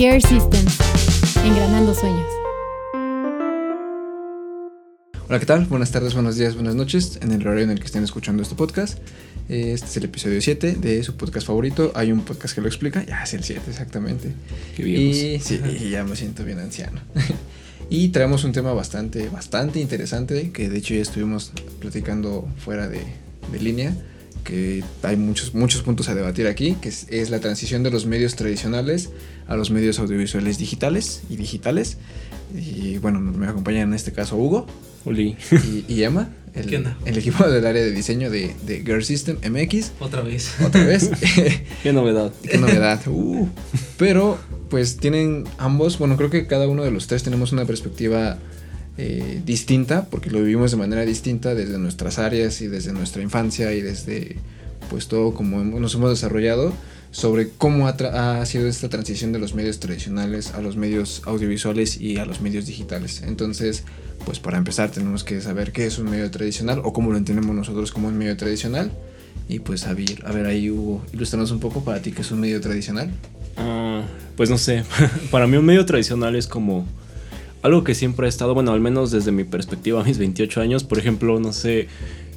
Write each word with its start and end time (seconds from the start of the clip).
Gear 0.00 0.22
Systems, 0.22 0.78
engranando 1.44 1.92
sueños. 1.92 2.26
Hola, 5.28 5.38
¿qué 5.38 5.44
tal? 5.44 5.66
Buenas 5.66 5.90
tardes, 5.90 6.14
buenos 6.14 6.36
días, 6.36 6.54
buenas 6.54 6.74
noches, 6.74 7.18
en 7.20 7.32
el 7.32 7.46
horario 7.46 7.64
en 7.64 7.70
el 7.70 7.80
que 7.80 7.84
estén 7.84 8.02
escuchando 8.02 8.42
este 8.42 8.54
podcast. 8.54 8.98
Este 9.50 9.84
es 9.84 9.96
el 9.98 10.04
episodio 10.04 10.40
7 10.40 10.76
de 10.76 11.02
su 11.02 11.18
podcast 11.18 11.46
favorito. 11.46 11.92
Hay 11.94 12.12
un 12.12 12.22
podcast 12.22 12.54
que 12.54 12.62
lo 12.62 12.68
explica, 12.68 13.04
ya 13.04 13.24
es 13.24 13.34
el 13.34 13.44
7 13.44 13.60
exactamente. 13.68 14.32
Qué 14.74 14.84
viejos. 14.84 15.16
Y 15.18 15.38
sí, 15.40 15.90
ya 15.90 16.02
me 16.04 16.16
siento 16.16 16.44
bien 16.44 16.60
anciano. 16.60 17.02
y 17.90 18.08
traemos 18.08 18.44
un 18.44 18.52
tema 18.52 18.72
bastante, 18.72 19.28
bastante 19.28 19.80
interesante, 19.80 20.50
que 20.50 20.70
de 20.70 20.78
hecho 20.78 20.94
ya 20.94 21.02
estuvimos 21.02 21.52
platicando 21.78 22.48
fuera 22.56 22.88
de, 22.88 23.02
de 23.52 23.60
línea, 23.60 23.94
que 24.40 24.82
hay 25.02 25.16
muchos, 25.16 25.54
muchos 25.54 25.82
puntos 25.82 26.08
a 26.08 26.14
debatir 26.14 26.46
aquí, 26.46 26.76
que 26.80 26.88
es, 26.88 27.06
es 27.10 27.30
la 27.30 27.40
transición 27.40 27.82
de 27.82 27.90
los 27.90 28.06
medios 28.06 28.36
tradicionales 28.36 29.10
a 29.46 29.56
los 29.56 29.70
medios 29.70 29.98
audiovisuales 29.98 30.58
digitales 30.58 31.22
y 31.28 31.36
digitales. 31.36 31.98
Y 32.54 32.98
bueno, 32.98 33.20
me 33.20 33.46
acompaña 33.46 33.82
en 33.82 33.94
este 33.94 34.12
caso 34.12 34.36
Hugo 34.36 34.66
Oli. 35.04 35.36
y, 35.50 35.92
y 35.92 36.02
Emma, 36.02 36.30
el, 36.54 36.66
¿Qué 36.66 36.76
onda? 36.76 36.96
el 37.04 37.16
equipo 37.16 37.48
del 37.48 37.64
área 37.64 37.82
de 37.82 37.92
diseño 37.92 38.30
de, 38.30 38.54
de 38.66 38.80
Girl 38.80 39.04
System 39.04 39.38
MX. 39.48 39.92
Otra 40.00 40.22
vez. 40.22 40.54
Otra 40.64 40.84
vez. 40.84 41.10
Qué 41.82 41.92
novedad. 41.92 42.32
Qué 42.42 42.58
novedad. 42.58 43.00
Uh. 43.06 43.48
Pero, 43.96 44.38
pues 44.68 44.96
tienen 44.96 45.44
ambos, 45.58 45.98
bueno, 45.98 46.16
creo 46.16 46.30
que 46.30 46.46
cada 46.46 46.68
uno 46.68 46.82
de 46.82 46.90
los 46.90 47.06
tres 47.06 47.22
tenemos 47.22 47.52
una 47.52 47.64
perspectiva 47.64 48.38
eh, 48.98 49.40
distinta, 49.44 50.06
porque 50.10 50.30
lo 50.30 50.40
vivimos 50.40 50.70
de 50.70 50.76
manera 50.76 51.02
distinta 51.02 51.54
desde 51.54 51.78
nuestras 51.78 52.18
áreas 52.18 52.60
y 52.60 52.66
desde 52.66 52.92
nuestra 52.92 53.22
infancia 53.22 53.72
y 53.72 53.80
desde, 53.80 54.36
pues 54.90 55.08
todo 55.08 55.32
como 55.34 55.62
nos 55.64 55.94
hemos 55.94 56.10
desarrollado 56.10 56.72
sobre 57.10 57.48
cómo 57.48 57.88
ha, 57.88 58.40
ha 58.40 58.46
sido 58.46 58.68
esta 58.68 58.88
transición 58.88 59.32
de 59.32 59.38
los 59.38 59.54
medios 59.54 59.80
tradicionales 59.80 60.52
a 60.52 60.60
los 60.60 60.76
medios 60.76 61.22
audiovisuales 61.24 62.00
y 62.00 62.18
a 62.18 62.24
los 62.24 62.40
medios 62.40 62.66
digitales. 62.66 63.22
Entonces, 63.26 63.84
pues 64.24 64.38
para 64.38 64.58
empezar 64.58 64.90
tenemos 64.90 65.24
que 65.24 65.40
saber 65.40 65.72
qué 65.72 65.86
es 65.86 65.98
un 65.98 66.10
medio 66.10 66.30
tradicional 66.30 66.80
o 66.84 66.92
cómo 66.92 67.10
lo 67.10 67.18
entendemos 67.18 67.54
nosotros 67.54 67.90
como 67.92 68.08
un 68.08 68.16
medio 68.16 68.36
tradicional. 68.36 68.92
Y 69.48 69.58
pues 69.60 69.86
a 69.86 69.94
ver, 69.94 70.24
a 70.24 70.32
ver 70.32 70.46
ahí 70.46 70.70
Hugo, 70.70 71.04
ilustranos 71.12 71.50
un 71.50 71.58
poco 71.58 71.82
para 71.82 72.00
ti 72.00 72.12
qué 72.12 72.22
es 72.22 72.30
un 72.30 72.40
medio 72.40 72.60
tradicional. 72.60 73.10
Ah, 73.56 74.02
pues 74.36 74.48
no 74.48 74.58
sé. 74.58 74.84
Para 75.30 75.46
mí 75.46 75.56
un 75.56 75.64
medio 75.64 75.84
tradicional 75.84 76.36
es 76.36 76.46
como 76.46 76.86
algo 77.62 77.84
que 77.84 77.94
siempre 77.94 78.26
ha 78.26 78.28
estado, 78.28 78.54
bueno, 78.54 78.72
al 78.72 78.80
menos 78.80 79.10
desde 79.10 79.32
mi 79.32 79.44
perspectiva, 79.44 80.02
mis 80.04 80.18
28 80.18 80.60
años, 80.60 80.84
por 80.84 80.98
ejemplo, 80.98 81.38
no 81.40 81.52
sé, 81.52 81.88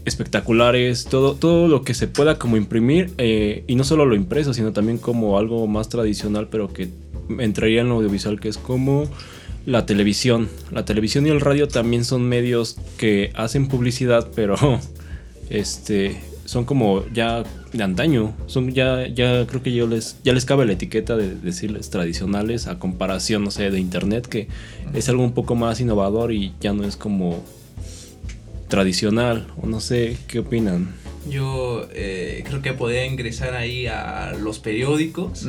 espectaculares, 0.05 1.05
todo, 1.05 1.35
todo 1.35 1.67
lo 1.67 1.83
que 1.83 1.93
se 1.93 2.07
pueda 2.07 2.37
como 2.37 2.57
imprimir, 2.57 3.11
eh, 3.17 3.63
y 3.67 3.75
no 3.75 3.83
solo 3.83 4.05
lo 4.05 4.15
impreso, 4.15 4.53
sino 4.53 4.73
también 4.73 4.97
como 4.97 5.37
algo 5.37 5.65
más 5.67 5.89
tradicional, 5.89 6.47
pero 6.49 6.73
que 6.73 6.89
entraría 7.39 7.81
en 7.81 7.89
lo 7.89 7.95
audiovisual, 7.95 8.39
que 8.39 8.49
es 8.49 8.57
como 8.57 9.07
la 9.65 9.85
televisión. 9.85 10.49
La 10.71 10.85
televisión 10.85 11.25
y 11.25 11.29
el 11.29 11.41
radio 11.41 11.67
también 11.67 12.03
son 12.03 12.23
medios 12.23 12.77
que 12.97 13.31
hacen 13.35 13.67
publicidad, 13.67 14.29
pero 14.35 14.55
este 15.49 16.17
son 16.53 16.65
como 16.65 17.03
ya 17.11 17.43
de 17.73 17.83
antaño, 17.83 18.35
son 18.45 18.71
ya 18.71 19.07
ya 19.07 19.47
creo 19.47 19.63
que 19.63 19.73
yo 19.73 19.87
les 19.87 20.17
ya 20.23 20.33
les 20.33 20.45
cabe 20.45 20.67
la 20.67 20.73
etiqueta 20.73 21.17
de 21.17 21.33
decirles 21.33 21.89
tradicionales 21.89 22.67
a 22.67 22.77
comparación 22.77 23.43
no 23.43 23.49
sé 23.49 23.71
de 23.71 23.79
internet 23.79 24.27
que 24.27 24.47
es 24.93 25.09
algo 25.09 25.23
un 25.23 25.33
poco 25.33 25.55
más 25.55 25.81
innovador 25.81 26.31
y 26.31 26.53
ya 26.61 26.71
no 26.71 26.83
es 26.83 26.95
como 26.95 27.43
tradicional 28.67 29.47
o 29.61 29.65
no 29.65 29.79
sé 29.79 30.15
qué 30.27 30.39
opinan. 30.39 30.93
Yo 31.27 31.87
eh, 31.93 32.43
creo 32.47 32.61
que 32.61 32.73
podría 32.73 33.05
ingresar 33.05 33.55
ahí 33.55 33.87
a 33.87 34.33
los 34.39 34.59
periódicos 34.59 35.47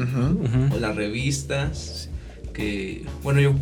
o 0.73 0.79
las 0.79 0.97
revistas. 0.97 2.09
Que, 2.55 3.05
bueno, 3.25 3.41
yo 3.41 3.53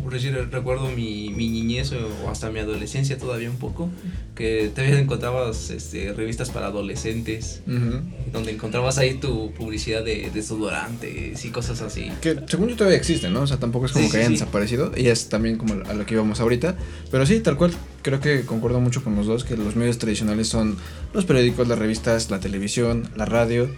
recuerdo 0.51 0.87
mi, 0.89 1.29
mi 1.35 1.49
niñez 1.49 1.91
o 1.93 2.29
hasta 2.29 2.51
mi 2.51 2.59
adolescencia 2.59 3.17
todavía 3.17 3.49
un 3.49 3.57
poco. 3.57 3.89
Que 4.35 4.69
todavía 4.73 4.99
encontrabas 4.99 5.71
este, 5.71 6.13
revistas 6.13 6.51
para 6.51 6.67
adolescentes. 6.67 7.61
Ujú. 7.67 8.01
Donde 8.31 8.51
encontrabas 8.51 8.99
ahí 8.99 9.15
tu 9.15 9.51
publicidad 9.53 10.03
de 10.05 10.29
desodorantes 10.31 11.43
y 11.43 11.49
cosas 11.49 11.81
así. 11.81 12.11
Que 12.21 12.37
según 12.47 12.69
yo 12.69 12.75
todavía 12.75 12.97
existen, 12.97 13.33
¿no? 13.33 13.41
O 13.41 13.47
sea, 13.47 13.57
tampoco 13.57 13.87
es 13.87 13.91
como 13.91 14.05
Sí, 14.05 14.11
que 14.11 14.17
sí, 14.17 14.21
hayan 14.21 14.33
sí. 14.33 14.39
desaparecido. 14.39 14.91
Y 14.95 15.07
es 15.07 15.27
también 15.27 15.57
como 15.57 15.73
a 15.73 15.93
lo 15.93 16.05
que 16.05 16.13
íbamos 16.13 16.39
ahorita. 16.39 16.75
Pero 17.11 17.25
sí, 17.25 17.39
tal 17.39 17.57
cual, 17.57 17.71
creo 18.03 18.19
que 18.19 18.41
concuerdo 18.45 18.79
mucho 18.79 19.03
con 19.03 19.15
los 19.15 19.25
dos, 19.25 19.43
que 19.43 19.57
los 19.57 19.75
medios 19.75 19.97
tradicionales 19.97 20.47
son 20.49 20.77
los 21.13 21.25
periódicos, 21.25 21.67
las 21.67 21.79
revistas, 21.79 22.29
la 22.29 22.39
televisión, 22.39 23.09
la 23.15 23.25
radio 23.25 23.69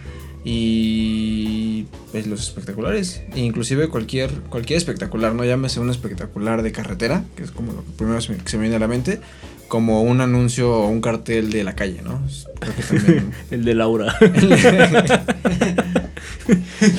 y 0.44 1.65
pues, 2.12 2.28
los 2.28 2.41
espectaculares. 2.41 3.22
E 3.34 3.40
inclusive 3.41 3.88
cualquier, 3.90 4.29
cualquier 4.50 4.78
espectacular, 4.78 5.34
no 5.34 5.44
llámese 5.46 5.79
un 5.79 5.90
espectacular 5.90 6.62
de 6.63 6.72
carretera, 6.72 7.23
que 7.35 7.44
es 7.44 7.51
como 7.51 7.73
lo 7.73 7.84
que 7.84 7.91
primero 7.97 8.22
se 8.22 8.34
me, 8.34 8.38
que 8.40 8.50
se 8.50 8.57
me 8.57 8.62
viene 8.63 8.78
a 8.78 8.79
la 8.79 8.88
mente, 8.88 9.19
como 9.68 10.03
un 10.03 10.22
anuncio 10.22 10.72
o 10.72 10.88
un 10.88 11.01
cartel 11.01 11.51
de 11.51 11.63
la 11.63 11.75
calle, 11.75 12.01
¿no? 12.03 12.22
Creo 12.59 12.75
que 12.75 12.84
también... 12.84 13.31
El 13.51 13.66
de 13.66 13.75
Laura. 13.75 14.16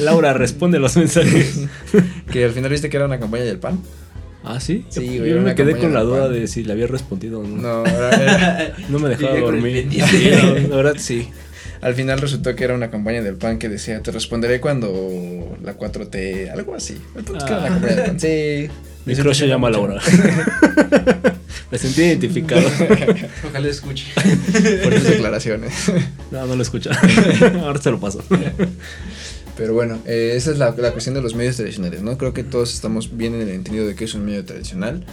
Laura 0.00 0.32
responde 0.32 0.78
los 0.78 0.96
mensajes. 0.96 1.60
que 2.32 2.44
al 2.44 2.50
final 2.52 2.70
viste 2.70 2.88
que 2.90 2.96
era 2.96 3.06
una 3.06 3.18
campaña 3.18 3.44
del 3.44 3.58
PAN. 3.58 3.80
Ah, 4.44 4.60
sí. 4.60 4.84
Sí, 4.90 5.18
güey, 5.18 5.30
yo 5.34 5.40
me 5.40 5.54
quedé 5.56 5.76
con 5.76 5.92
la 5.92 6.02
duda 6.02 6.24
pan. 6.24 6.32
de 6.34 6.46
si 6.46 6.62
le 6.62 6.72
había 6.72 6.86
respondido 6.86 7.40
o 7.40 7.44
no. 7.44 7.56
No, 7.56 7.84
era- 7.86 8.10
era- 8.22 8.72
No 8.88 8.98
me 9.00 9.08
dejaba 9.08 9.36
dormir. 9.40 9.88
Sí, 9.90 10.30
no, 10.30 10.54
la 10.68 10.76
verdad 10.76 10.94
sí. 10.98 11.28
Al 11.80 11.94
final 11.94 12.18
resultó 12.20 12.54
que 12.56 12.64
era 12.64 12.74
una 12.74 12.90
campaña 12.90 13.22
del 13.22 13.36
PAN 13.36 13.58
que 13.58 13.68
decía, 13.68 14.02
te 14.02 14.10
responderé 14.10 14.60
cuando 14.60 15.56
la 15.62 15.76
4T, 15.76 16.50
algo 16.50 16.74
así. 16.74 16.94
El 17.16 17.24
punto 17.24 17.38
es 17.38 17.44
que 17.44 17.50
era 17.52 17.58
una 17.60 17.66
Ah. 17.66 17.70
campaña 17.70 17.96
del 17.96 18.04
PAN. 18.06 18.20
Sí. 18.20 18.68
Mi 19.06 19.14
Me 19.14 19.20
crush 19.22 19.36
se 19.38 19.46
llama. 19.46 19.70
Laura. 19.70 20.00
Me 21.70 21.78
sentí 21.78 22.02
identificado. 22.02 22.62
Ojalá 23.48 23.68
escuche. 23.68 24.04
Fuertes 24.14 25.04
declaraciones. 25.04 25.72
No, 26.30 26.46
no 26.46 26.56
lo 26.56 26.62
escucha. 26.62 26.90
Ahora 27.62 27.80
se 27.80 27.90
lo 27.90 27.98
paso. 28.00 28.22
Pero 29.56 29.74
bueno, 29.74 29.98
eh, 30.06 30.32
esa 30.36 30.50
es 30.50 30.58
la, 30.58 30.74
la 30.76 30.92
cuestión 30.92 31.14
de 31.14 31.22
los 31.22 31.34
medios 31.34 31.56
tradicionales, 31.56 32.02
¿no? 32.02 32.18
Creo 32.18 32.32
que 32.34 32.44
todos 32.44 32.74
estamos 32.74 33.16
bien 33.16 33.34
en 33.34 33.42
el 33.42 33.50
entendido 33.50 33.86
de 33.86 33.94
que 33.94 34.04
es 34.04 34.14
un 34.14 34.24
medio 34.24 34.44
tradicional. 34.44 35.04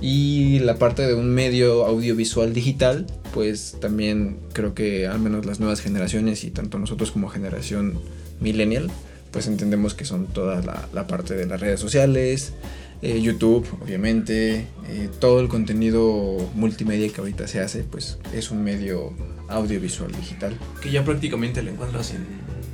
Y 0.00 0.60
la 0.60 0.76
parte 0.78 1.06
de 1.06 1.14
un 1.14 1.30
medio 1.34 1.84
audiovisual 1.86 2.52
digital, 2.54 3.06
pues 3.34 3.76
también 3.80 4.38
creo 4.52 4.74
que 4.74 5.06
al 5.06 5.18
menos 5.18 5.44
las 5.44 5.58
nuevas 5.58 5.80
generaciones 5.80 6.44
y 6.44 6.50
tanto 6.50 6.78
nosotros 6.78 7.10
como 7.10 7.28
generación 7.28 7.98
millennial, 8.40 8.90
pues 9.32 9.48
entendemos 9.48 9.94
que 9.94 10.04
son 10.04 10.26
toda 10.26 10.62
la, 10.62 10.88
la 10.92 11.06
parte 11.06 11.34
de 11.34 11.46
las 11.46 11.60
redes 11.60 11.80
sociales, 11.80 12.52
eh, 13.00 13.20
YouTube, 13.20 13.64
obviamente, 13.80 14.66
eh, 14.88 15.08
todo 15.20 15.40
el 15.40 15.48
contenido 15.48 16.36
multimedia 16.54 17.08
que 17.08 17.20
ahorita 17.20 17.46
se 17.46 17.60
hace, 17.60 17.84
pues 17.84 18.18
es 18.34 18.50
un 18.50 18.64
medio 18.64 19.12
audiovisual 19.48 20.10
digital. 20.12 20.56
Que 20.82 20.90
ya 20.90 21.04
prácticamente 21.04 21.62
lo 21.62 21.70
encuentras 21.70 22.10
en 22.12 22.26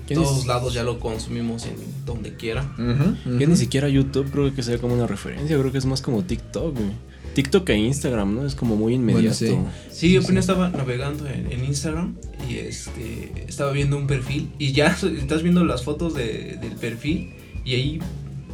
¿Quién 0.06 0.20
todos 0.20 0.40
es? 0.40 0.46
lados, 0.46 0.72
ya 0.72 0.82
lo 0.82 0.98
consumimos 0.98 1.66
en 1.66 1.74
donde 2.06 2.34
quiera. 2.36 2.74
Yo 2.78 2.84
ujú. 2.84 3.46
ni 3.46 3.56
siquiera 3.56 3.88
YouTube 3.88 4.30
creo 4.30 4.54
que 4.54 4.62
sea 4.62 4.78
como 4.78 4.94
una 4.94 5.06
referencia. 5.06 5.58
Creo 5.58 5.72
que 5.72 5.78
es 5.78 5.86
más 5.86 6.00
como 6.00 6.24
TikTok, 6.24 6.74
güey. 6.74 6.92
TikTok 7.34 7.68
e 7.70 7.76
Instagram, 7.76 8.34
¿no? 8.34 8.46
Es 8.46 8.54
como 8.54 8.76
muy 8.76 8.94
inmediato. 8.94 9.34
sí. 9.34 9.56
Sí, 9.90 10.12
yo 10.12 10.20
apenas 10.22 10.44
estaba 10.44 10.70
navegando 10.70 11.26
en, 11.28 11.50
en 11.52 11.64
Instagram 11.64 12.14
y 12.48 12.56
este 12.56 13.44
estaba 13.48 13.72
viendo 13.72 13.96
un 13.96 14.06
perfil 14.06 14.50
y 14.58 14.72
ya 14.72 14.86
estás 15.18 15.42
viendo 15.42 15.64
las 15.64 15.84
fotos 15.84 16.14
de- 16.14 16.58
del 16.60 16.72
perfil 16.80 17.30
y 17.64 17.74
ahí, 17.74 17.98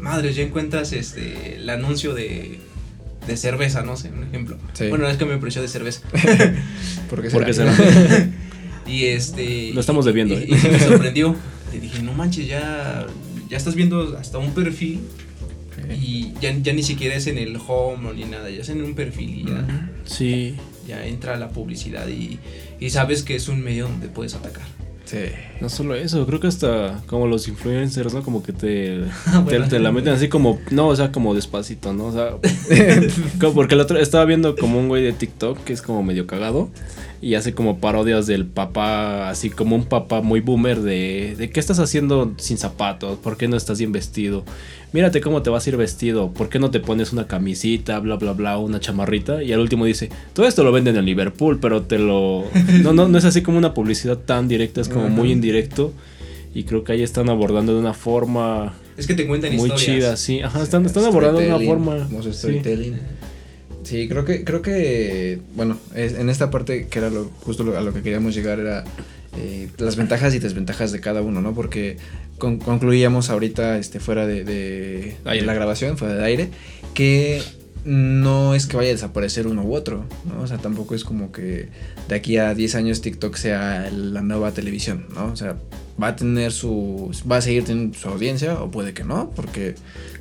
madre, 0.00 0.32
ya 0.32 0.42
encuentras 0.42 0.92
este 0.92 1.56
el 1.56 1.68
anuncio 1.70 2.14
de, 2.14 2.58
de 3.26 3.36
cerveza, 3.36 3.82
no 3.82 3.96
sé, 3.96 4.10
un 4.10 4.24
ejemplo. 4.24 4.56
Sí. 4.72 4.88
Bueno, 4.88 5.08
es 5.08 5.16
que 5.16 5.24
me 5.24 5.36
pareció 5.38 5.62
de 5.62 5.68
cerveza. 5.68 6.02
¿Por 7.10 7.22
qué 7.22 7.30
Porque 7.30 7.52
será? 7.54 7.74
y 8.86 9.04
este... 9.04 9.72
Lo 9.72 9.80
estamos 9.80 10.04
debiendo, 10.04 10.34
y, 10.34 10.38
¿eh? 10.38 10.46
y 10.48 10.52
me 10.68 10.78
sorprendió. 10.80 11.36
Le 11.72 11.80
dije, 11.80 12.02
no 12.02 12.12
manches, 12.12 12.46
ya, 12.48 13.06
ya 13.48 13.56
estás 13.56 13.74
viendo 13.74 14.16
hasta 14.18 14.38
un 14.38 14.52
perfil. 14.52 15.00
Y 15.94 16.32
ya, 16.40 16.56
ya 16.56 16.72
ni 16.72 16.82
siquiera 16.82 17.14
es 17.14 17.26
en 17.26 17.38
el 17.38 17.56
home 17.56 18.08
o 18.08 18.12
ni 18.12 18.24
nada, 18.24 18.50
ya 18.50 18.60
es 18.60 18.68
en 18.68 18.82
un 18.82 18.94
perfil 18.94 19.40
y 19.40 19.44
ya. 19.44 19.90
Sí. 20.04 20.56
ya 20.86 21.06
entra 21.06 21.36
la 21.36 21.48
publicidad 21.50 22.08
y, 22.08 22.38
y 22.78 22.90
sabes 22.90 23.22
que 23.22 23.36
es 23.36 23.48
un 23.48 23.60
medio 23.60 23.88
donde 23.88 24.08
puedes 24.08 24.34
atacar. 24.34 24.66
Sí. 25.04 25.18
No 25.60 25.68
solo 25.68 25.96
eso, 25.96 26.24
creo 26.24 26.38
que 26.38 26.46
hasta 26.46 27.02
como 27.08 27.26
los 27.26 27.48
influencers, 27.48 28.14
¿no? 28.14 28.22
Como 28.22 28.44
que 28.44 28.52
te, 28.52 29.00
te, 29.32 29.38
bueno. 29.42 29.68
te 29.68 29.80
la 29.80 29.90
meten 29.90 30.12
así 30.12 30.28
como, 30.28 30.60
no, 30.70 30.86
o 30.86 30.94
sea, 30.94 31.10
como 31.10 31.34
despacito, 31.34 31.92
¿no? 31.92 32.06
O 32.06 32.12
sea, 32.12 32.30
como 33.40 33.54
porque 33.54 33.74
el 33.74 33.80
otro 33.80 33.98
estaba 33.98 34.24
viendo 34.24 34.54
como 34.54 34.78
un 34.78 34.88
güey 34.88 35.02
de 35.02 35.12
TikTok 35.12 35.64
que 35.64 35.72
es 35.72 35.82
como 35.82 36.04
medio 36.04 36.28
cagado 36.28 36.70
y 37.22 37.34
hace 37.34 37.52
como 37.52 37.78
parodias 37.78 38.26
del 38.26 38.46
papá, 38.46 39.28
así 39.28 39.50
como 39.50 39.76
un 39.76 39.84
papá 39.84 40.22
muy 40.22 40.40
boomer 40.40 40.80
de, 40.80 41.34
de 41.36 41.50
¿qué 41.50 41.60
estás 41.60 41.78
haciendo 41.78 42.32
sin 42.38 42.56
zapatos? 42.56 43.18
¿Por 43.18 43.36
qué 43.36 43.46
no 43.46 43.56
estás 43.56 43.78
bien 43.78 43.92
vestido? 43.92 44.44
Mírate 44.92 45.20
cómo 45.20 45.42
te 45.42 45.50
vas 45.50 45.66
a 45.66 45.70
ir 45.70 45.76
vestido, 45.76 46.32
¿por 46.32 46.48
qué 46.48 46.58
no 46.58 46.70
te 46.70 46.80
pones 46.80 47.12
una 47.12 47.26
camisita, 47.26 47.98
bla, 48.00 48.16
bla, 48.16 48.32
bla, 48.32 48.58
una 48.58 48.80
chamarrita? 48.80 49.42
Y 49.42 49.52
al 49.52 49.60
último 49.60 49.84
dice, 49.84 50.08
todo 50.32 50.46
esto 50.46 50.64
lo 50.64 50.72
venden 50.72 50.96
en 50.96 51.04
Liverpool, 51.04 51.58
pero 51.60 51.82
te 51.82 51.98
lo... 51.98 52.44
No, 52.82 52.92
no, 52.94 53.06
no 53.06 53.18
es 53.18 53.24
así 53.24 53.42
como 53.42 53.58
una 53.58 53.74
publicidad 53.74 54.16
tan 54.16 54.48
directa, 54.48 54.80
es 54.80 54.88
como 54.88 55.08
muy 55.08 55.30
indirecto. 55.30 55.92
Y 56.54 56.64
creo 56.64 56.82
que 56.82 56.92
ahí 56.92 57.02
están 57.02 57.28
abordando 57.28 57.74
de 57.74 57.78
una 57.78 57.94
forma 57.94 58.74
Es 58.96 59.06
que 59.06 59.14
te 59.14 59.28
cuentan 59.28 59.54
muy 59.54 59.68
historias. 59.70 59.84
chidas, 59.84 60.20
sí. 60.20 60.40
Ajá, 60.40 60.62
están, 60.62 60.84
están 60.86 61.04
abordando 61.04 61.40
de 61.40 61.46
una 61.54 61.60
forma. 61.64 62.08
sí. 62.32 62.60
Sí, 63.82 64.08
creo 64.08 64.24
que, 64.24 64.44
creo 64.44 64.62
que, 64.62 65.40
bueno, 65.54 65.78
es- 65.94 66.14
en 66.14 66.28
esta 66.28 66.50
parte 66.50 66.86
que 66.88 66.98
era 66.98 67.10
lo, 67.10 67.30
justo 67.44 67.64
lo- 67.64 67.76
a 67.78 67.80
lo 67.80 67.92
que 67.94 68.02
queríamos 68.02 68.34
llegar 68.34 68.58
era 68.60 68.84
eh, 69.36 69.68
las 69.78 69.94
ventajas 69.94 70.34
y 70.34 70.40
desventajas 70.40 70.90
de 70.90 70.98
cada 71.00 71.22
uno, 71.22 71.40
¿no? 71.40 71.54
Porque 71.54 71.96
con- 72.38 72.58
concluíamos 72.58 73.30
ahorita, 73.30 73.78
este, 73.78 74.00
fuera 74.00 74.26
de, 74.26 74.42
de- 74.44 75.14
de 75.24 75.30
Aire. 75.30 75.46
la 75.46 75.54
grabación, 75.54 75.96
fuera 75.96 76.14
de 76.14 76.24
aire, 76.24 76.48
que 76.94 77.40
no 77.84 78.54
es 78.56 78.66
que 78.66 78.76
vaya 78.76 78.90
a 78.90 78.92
desaparecer 78.92 79.46
uno 79.46 79.62
u 79.62 79.74
otro, 79.74 80.04
¿no? 80.26 80.42
O 80.42 80.46
sea, 80.48 80.58
tampoco 80.58 80.94
es 80.96 81.04
como 81.04 81.30
que 81.32 81.68
de 82.08 82.14
aquí 82.14 82.38
a 82.38 82.54
10 82.54 82.74
años 82.74 83.00
TikTok 83.02 83.36
sea 83.36 83.88
la 83.92 84.20
nueva 84.20 84.50
televisión, 84.52 85.06
¿no? 85.14 85.26
O 85.32 85.36
sea, 85.36 85.56
va 86.02 86.08
a 86.08 86.16
tener 86.16 86.50
su, 86.50 87.10
va 87.30 87.36
a 87.36 87.40
seguir 87.40 87.64
teniendo 87.64 87.96
su 87.96 88.08
audiencia 88.08 88.60
o 88.60 88.70
puede 88.70 88.92
que 88.94 89.04
no, 89.04 89.30
porque 89.36 89.76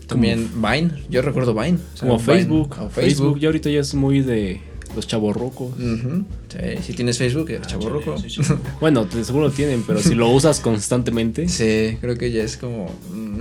también 0.09 0.49
Vine, 0.55 0.91
yo 1.09 1.21
recuerdo 1.21 1.53
Vine. 1.53 1.77
o 1.93 1.97
sea, 1.97 2.07
Como 2.09 2.19
Vine, 2.19 2.33
Facebook. 2.33 2.75
o 2.81 2.89
Facebook. 2.89 3.39
ya 3.39 3.47
ahorita 3.47 3.69
ya 3.69 3.79
es 3.79 3.93
muy 3.93 4.19
de 4.21 4.59
los 4.95 5.07
chavorrucos. 5.07 5.75
Sí, 5.77 6.57
si 6.83 6.93
tienes 6.93 7.17
Facebook, 7.17 7.49
eres 7.51 7.61
Ah, 7.65 7.67
chavorruco. 7.69 8.17
sí, 8.17 8.29
sí, 8.29 8.43
sí. 8.43 8.53
Bueno, 8.81 9.05
te- 9.05 9.23
seguro 9.23 9.45
lo 9.47 9.51
tienen, 9.51 9.83
pero 9.87 9.99
si 10.01 10.15
lo 10.15 10.29
usas 10.29 10.59
constantemente. 10.59 11.47
Sí, 11.47 11.97
creo 12.01 12.17
que 12.17 12.31
ya 12.31 12.43
es 12.43 12.57
como. 12.57 12.87
mm, 13.13 13.39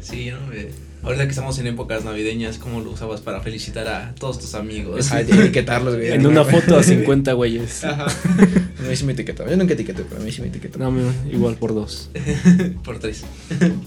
Sí, 0.00 0.30
¿no? 0.30 0.52
Eh, 0.52 0.72
ahorita 1.02 1.24
que 1.24 1.30
estamos 1.30 1.58
en 1.58 1.66
épocas 1.66 2.04
navideñas, 2.04 2.58
¿cómo 2.58 2.80
lo 2.80 2.90
usabas 2.92 3.20
para 3.20 3.40
felicitar 3.40 3.88
a 3.88 4.14
todos 4.18 4.38
tus 4.38 4.54
amigos? 4.54 5.10
ah, 5.12 5.20
etiquetarlos, 5.22 5.96
güey. 5.96 6.12
En 6.12 6.26
una 6.26 6.44
foto 6.44 6.76
a 6.78 6.82
50 6.84 7.32
güeyes. 7.32 7.84
Ajá. 7.84 8.06
A 8.06 8.88
mí 8.88 8.96
sí 8.96 9.04
me 9.04 9.12
etiquetaba. 9.12 9.50
Yo 9.50 9.56
nunca 9.56 9.74
etiqueté, 9.74 10.02
pero 10.08 10.20
a 10.20 10.24
mí 10.24 10.32
sí 10.32 10.40
me 10.42 10.48
etiquetaba. 10.48 10.84
No, 10.84 10.90
mira, 10.90 11.12
igual 11.30 11.56
por 11.56 11.74
dos. 11.74 12.10
Por 12.84 12.98
tres. 12.98 13.22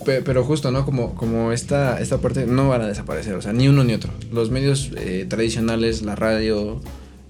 Pe- 0.06 0.22
Pero 0.22 0.44
justo, 0.44 0.72
¿no? 0.72 0.86
Como, 0.86 1.16
como 1.16 1.52
esta, 1.52 2.00
esta 2.00 2.20
parte 2.20 2.46
no 2.46 2.70
van 2.70 2.82
a 2.82 2.88
desaparecer, 2.88 3.34
o 3.36 3.42
sea, 3.42 3.52
ni 3.54 3.68
uno 3.68 3.84
ni 3.84 3.94
otro. 3.94 4.12
Los 4.32 4.52
medios 4.52 4.92
eh, 4.98 5.26
tradicionales, 5.28 6.02
la 6.04 6.16
radio, 6.16 6.82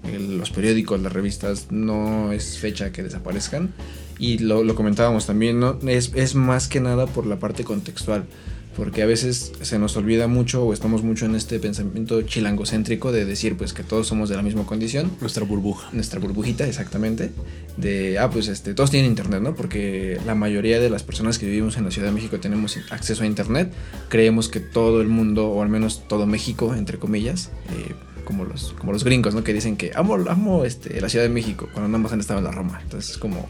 el- 0.04 0.38
los 0.38 0.50
periódicos, 0.50 1.00
las 1.00 1.12
revistas, 1.12 1.66
no 1.70 2.30
es 2.32 2.58
fecha 2.58 2.92
que 2.92 3.02
desaparezcan. 3.02 3.72
Y 4.18 4.38
lo, 4.38 4.62
lo 4.64 4.74
comentábamos 4.74 5.26
también, 5.26 5.60
¿no? 5.60 5.78
Es, 5.86 6.12
es 6.14 6.34
más 6.34 6.68
que 6.68 6.80
nada 6.80 7.06
por 7.06 7.26
la 7.26 7.38
parte 7.38 7.64
contextual. 7.64 8.24
Porque 8.76 9.02
a 9.02 9.06
veces 9.06 9.52
se 9.62 9.78
nos 9.78 9.96
olvida 9.96 10.28
mucho 10.28 10.64
o 10.64 10.72
estamos 10.72 11.02
mucho 11.02 11.24
en 11.24 11.34
este 11.34 11.58
pensamiento 11.58 12.20
chilangocéntrico 12.22 13.10
de 13.10 13.24
decir 13.24 13.56
pues 13.56 13.72
que 13.72 13.82
todos 13.82 14.06
somos 14.06 14.28
de 14.28 14.36
la 14.36 14.42
misma 14.42 14.66
condición 14.66 15.10
Nuestra 15.20 15.44
burbuja. 15.44 15.88
nuestra 15.92 16.20
burbujita, 16.20 16.66
exactamente, 16.66 17.30
de, 17.76 18.18
ah, 18.18 18.30
pues 18.30 18.48
este, 18.48 18.74
todos 18.74 18.90
tienen 18.90 19.10
internet, 19.10 19.40
¿no? 19.40 19.54
Porque 19.54 20.20
la 20.26 20.34
mayoría 20.34 20.78
de 20.78 20.90
las 20.90 21.02
personas 21.02 21.38
que 21.38 21.46
vivimos 21.46 21.76
en 21.78 21.84
la 21.84 21.90
Ciudad 21.90 22.08
de 22.08 22.14
México 22.14 22.38
tenemos 22.38 22.78
acceso 22.90 23.22
a 23.22 23.26
internet, 23.26 23.72
creemos 24.08 24.48
que 24.48 24.60
todo 24.60 25.00
el 25.00 25.08
mundo, 25.08 25.48
o 25.48 25.62
al 25.62 25.68
menos 25.68 26.06
todo 26.06 26.26
México, 26.26 26.74
entre 26.74 26.98
comillas, 26.98 27.50
eh, 27.70 27.94
como 28.24 28.44
los, 28.44 28.74
como 28.74 28.92
los 28.92 29.04
gringos, 29.04 29.34
¿no? 29.34 29.42
Que 29.42 29.54
dicen 29.54 29.76
que 29.76 29.92
amo, 29.94 30.16
amo 30.28 30.64
este, 30.64 31.00
la 31.00 31.08
Ciudad 31.08 31.24
de 31.24 31.30
México, 31.30 31.68
cuando 31.72 31.88
nada 31.88 32.02
más 32.02 32.12
han 32.12 32.20
estado 32.20 32.40
en 32.40 32.44
la 32.44 32.50
Roma. 32.50 32.80
Entonces 32.82 33.12
es 33.12 33.18
como, 33.18 33.46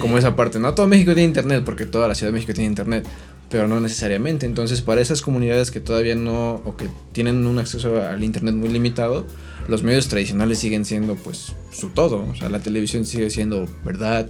como 0.00 0.18
esa 0.18 0.34
parte, 0.34 0.58
¿no? 0.58 0.74
Todo 0.74 0.88
México 0.88 1.14
tiene 1.14 1.28
internet, 1.28 1.62
porque 1.64 1.86
toda 1.86 2.08
la 2.08 2.14
Ciudad 2.16 2.32
de 2.32 2.34
México 2.34 2.52
tiene 2.52 2.68
internet, 2.68 3.06
pero 3.54 3.68
no 3.68 3.78
necesariamente. 3.80 4.46
Entonces, 4.46 4.80
para 4.80 5.00
esas 5.00 5.22
comunidades 5.22 5.70
que 5.70 5.78
todavía 5.78 6.16
no, 6.16 6.54
o 6.64 6.76
que 6.76 6.88
tienen 7.12 7.46
un 7.46 7.60
acceso 7.60 8.02
al 8.02 8.24
internet 8.24 8.52
muy 8.56 8.68
limitado, 8.68 9.24
los 9.68 9.84
medios 9.84 10.08
tradicionales 10.08 10.58
siguen 10.58 10.84
siendo, 10.84 11.14
pues, 11.14 11.52
su 11.70 11.90
todo. 11.90 12.26
O 12.28 12.34
sea, 12.34 12.48
la 12.48 12.58
televisión 12.58 13.06
sigue 13.06 13.30
siendo 13.30 13.68
verdad, 13.84 14.26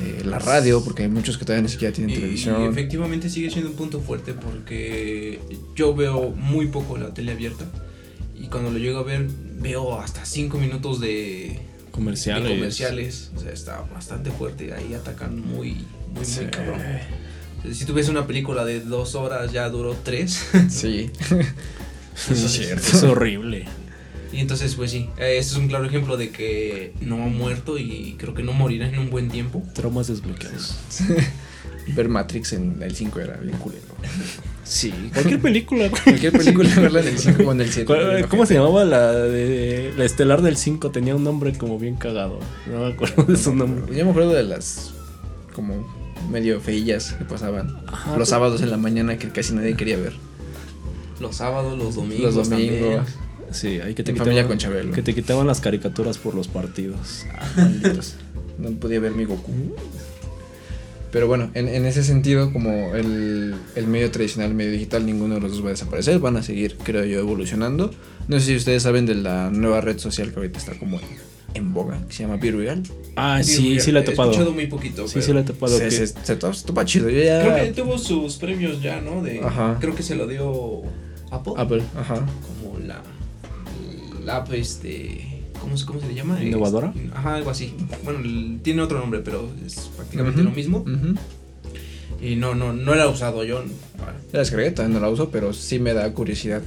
eh, 0.00 0.22
la 0.24 0.38
radio, 0.38 0.84
porque 0.84 1.02
hay 1.02 1.08
muchos 1.08 1.36
que 1.36 1.44
todavía 1.44 1.64
ni 1.64 1.68
siquiera 1.68 1.92
tienen 1.92 2.10
Y, 2.10 2.12
y 2.12 2.20
televisión. 2.20 2.62
efectivamente 2.70 3.28
sigue 3.28 3.50
siendo 3.50 3.70
un 3.70 3.76
punto 3.76 3.98
fuerte 4.00 4.34
porque 4.34 5.40
yo 5.74 5.92
veo 5.96 6.30
muy 6.30 6.66
poco 6.68 6.96
la 6.96 7.12
tele 7.12 7.32
abierta 7.32 7.64
y 8.40 8.46
cuando 8.46 8.70
lo 8.70 8.78
llego 8.78 8.98
a 9.00 9.02
ver 9.02 9.26
veo 9.60 9.98
hasta 9.98 10.24
cinco 10.24 10.58
minutos 10.58 11.00
de 11.00 11.58
Comerciales. 11.90 12.48
de 12.48 12.54
comerciales. 12.54 13.30
O 13.36 13.40
sea, 13.40 13.50
está 13.52 13.80
bastante 13.92 14.30
fuerte. 14.30 14.72
Ahí 14.72 14.94
atacan 14.94 15.40
muy, 15.40 15.84
muy, 16.14 16.24
Sí. 16.24 16.40
muy 16.42 16.50
cabrón. 16.50 16.80
Si 17.72 17.84
tú 17.84 17.94
ves 17.94 18.08
una 18.08 18.26
película 18.26 18.64
de 18.64 18.80
dos 18.80 19.14
horas, 19.14 19.52
ya 19.52 19.68
duró 19.70 19.96
tres. 20.02 20.46
Sí. 20.68 21.10
Es 22.30 22.38
cierto. 22.52 22.86
Es 22.96 23.02
horrible. 23.02 23.64
Y 24.32 24.38
entonces, 24.38 24.74
pues 24.76 24.92
sí, 24.92 25.08
eh, 25.16 25.36
este 25.38 25.52
es 25.54 25.56
un 25.56 25.66
claro 25.66 25.84
ejemplo 25.84 26.16
de 26.16 26.30
que 26.30 26.92
no 27.00 27.16
ha 27.24 27.26
muerto 27.26 27.76
y 27.76 28.14
creo 28.18 28.34
que 28.34 28.42
no 28.44 28.52
morirá 28.52 28.88
en 28.88 28.98
un 29.00 29.10
buen 29.10 29.28
tiempo. 29.30 29.62
Traumas 29.74 30.06
desbloqueados. 30.06 30.76
Ver 31.88 32.08
Matrix 32.08 32.52
en 32.52 32.80
el 32.82 32.94
5 32.94 33.18
era 33.20 33.36
bien 33.38 33.56
culero. 33.58 33.82
Sí, 34.64 34.92
cualquier 35.12 35.40
película. 35.40 35.90
Cualquier 35.90 36.32
película 36.32 36.68
verla 36.76 37.00
en 37.00 37.08
el 37.08 37.18
5 37.18 37.42
o 37.42 37.52
en 37.52 37.60
el 37.60 37.68
7. 37.72 37.84
¿Cuál- 37.86 38.28
¿Cómo 38.28 38.46
se 38.46 38.54
llamaba 38.54 38.84
la 38.84 39.12
de 39.12 39.92
la 39.96 40.04
estelar 40.04 40.40
del 40.40 40.56
5? 40.56 40.90
Tenía 40.92 41.14
un 41.16 41.24
nombre 41.24 41.52
como 41.58 41.78
bien 41.80 41.96
cagado. 41.96 42.38
No 42.70 42.80
me 42.86 42.92
acuerdo 42.92 43.24
de 43.24 43.36
su 43.36 43.54
nombre. 43.54 43.94
Yo 43.96 44.04
me 44.04 44.10
acuerdo 44.12 44.32
de 44.34 44.44
las 44.44 44.92
como 45.52 45.84
medio 46.30 46.60
feillas 46.60 47.12
que 47.12 47.24
pasaban 47.24 47.76
Ajá, 47.86 48.16
los 48.16 48.28
sábados 48.28 48.60
en 48.62 48.70
la 48.70 48.76
mañana 48.76 49.18
que 49.18 49.28
casi 49.30 49.54
nadie 49.54 49.74
quería 49.76 49.96
ver. 49.96 50.12
Los 51.20 51.36
sábados, 51.36 51.78
los 51.78 51.94
domingos. 51.94 52.34
Los 52.34 52.48
también. 52.48 52.80
domingos. 52.80 53.08
Sí, 53.52 53.80
ahí 53.80 53.94
que 53.94 54.02
te 54.02 54.10
En 54.10 54.16
quitaban, 54.16 54.18
familia 54.26 54.46
con 54.48 54.58
Chabelo. 54.58 54.92
Que 54.92 55.02
te 55.02 55.14
quitaban 55.14 55.46
las 55.46 55.60
caricaturas 55.60 56.18
por 56.18 56.34
los 56.34 56.48
partidos. 56.48 57.24
Ah, 57.32 57.46
malditos. 57.56 58.16
No 58.58 58.70
podía 58.72 59.00
ver 59.00 59.12
mi 59.12 59.24
Goku. 59.24 59.52
Pero 61.12 61.28
bueno, 61.28 61.50
en, 61.54 61.68
en 61.68 61.86
ese 61.86 62.02
sentido, 62.02 62.52
como 62.52 62.96
el, 62.96 63.54
el 63.76 63.86
medio 63.86 64.10
tradicional, 64.10 64.50
el 64.50 64.56
medio 64.56 64.72
digital, 64.72 65.06
ninguno 65.06 65.36
de 65.36 65.40
los 65.40 65.52
dos 65.52 65.62
va 65.62 65.68
a 65.68 65.70
desaparecer. 65.70 66.18
Van 66.18 66.36
a 66.36 66.42
seguir, 66.42 66.76
creo 66.82 67.04
yo, 67.04 67.20
evolucionando. 67.20 67.92
No 68.26 68.40
sé 68.40 68.46
si 68.46 68.56
ustedes 68.56 68.82
saben 68.82 69.06
de 69.06 69.14
la 69.14 69.50
nueva 69.50 69.80
red 69.80 69.98
social 69.98 70.30
que 70.32 70.36
ahorita 70.40 70.58
está 70.58 70.76
como 70.76 70.98
en, 70.98 71.06
en 71.54 71.72
boga, 71.72 72.00
que 72.06 72.12
se 72.12 72.22
llama 72.24 72.36
Be 72.36 72.82
Ah, 73.16 73.40
Digo, 73.44 73.46
sí, 73.58 73.80
sí 73.80 73.92
la 73.92 74.00
he 74.00 74.02
He 74.02 74.06
escuchado 74.10 74.32
topado. 74.32 74.52
muy 74.52 74.66
poquito. 74.66 75.06
Sí, 75.06 75.14
pero 75.14 75.26
sí 75.26 75.32
la 75.32 75.40
he 75.40 75.44
topado. 75.44 75.78
Se, 75.78 75.90
se, 75.90 76.06
se 76.08 76.36
to- 76.36 76.50
topa 76.66 76.84
chido. 76.84 77.08
Yo 77.08 77.22
ya. 77.22 77.42
Creo 77.42 77.64
que 77.66 77.72
tuvo 77.82 77.98
sus 77.98 78.36
premios 78.36 78.82
ya, 78.82 79.00
¿no? 79.00 79.22
De, 79.22 79.40
Ajá. 79.40 79.78
Creo 79.80 79.94
que 79.94 80.02
se 80.02 80.14
lo 80.16 80.26
dio 80.26 80.82
Apple. 81.30 81.54
Apple, 81.56 81.82
ajá. 81.96 82.16
Como 82.16 82.78
la, 82.80 83.00
la 84.24 84.36
app, 84.36 84.52
este... 84.52 85.30
¿Cómo, 85.60 85.76
se- 85.78 85.86
¿Cómo 85.86 86.00
se 86.00 86.08
le 86.08 86.14
llama? 86.14 86.42
¿Innovadora? 86.42 86.92
Es- 86.96 87.12
ajá, 87.14 87.36
algo 87.36 87.50
así. 87.50 87.72
Bueno, 88.04 88.58
tiene 88.62 88.82
otro 88.82 88.98
nombre, 88.98 89.20
pero 89.20 89.48
es 89.64 89.90
prácticamente 89.96 90.42
lo 90.42 90.50
mismo. 90.50 90.78
ujú. 90.78 91.14
Y 92.20 92.36
no, 92.36 92.54
no, 92.54 92.72
no 92.72 92.94
la 92.94 93.04
he 93.04 93.08
usado 93.08 93.44
yo. 93.44 93.62
La 94.32 94.40
descargué, 94.40 94.70
todavía 94.70 94.94
no 94.94 95.00
la 95.00 95.10
uso, 95.10 95.28
pero 95.30 95.52
sí 95.52 95.78
me 95.78 95.92
da 95.94 96.10
curiosidad. 96.12 96.62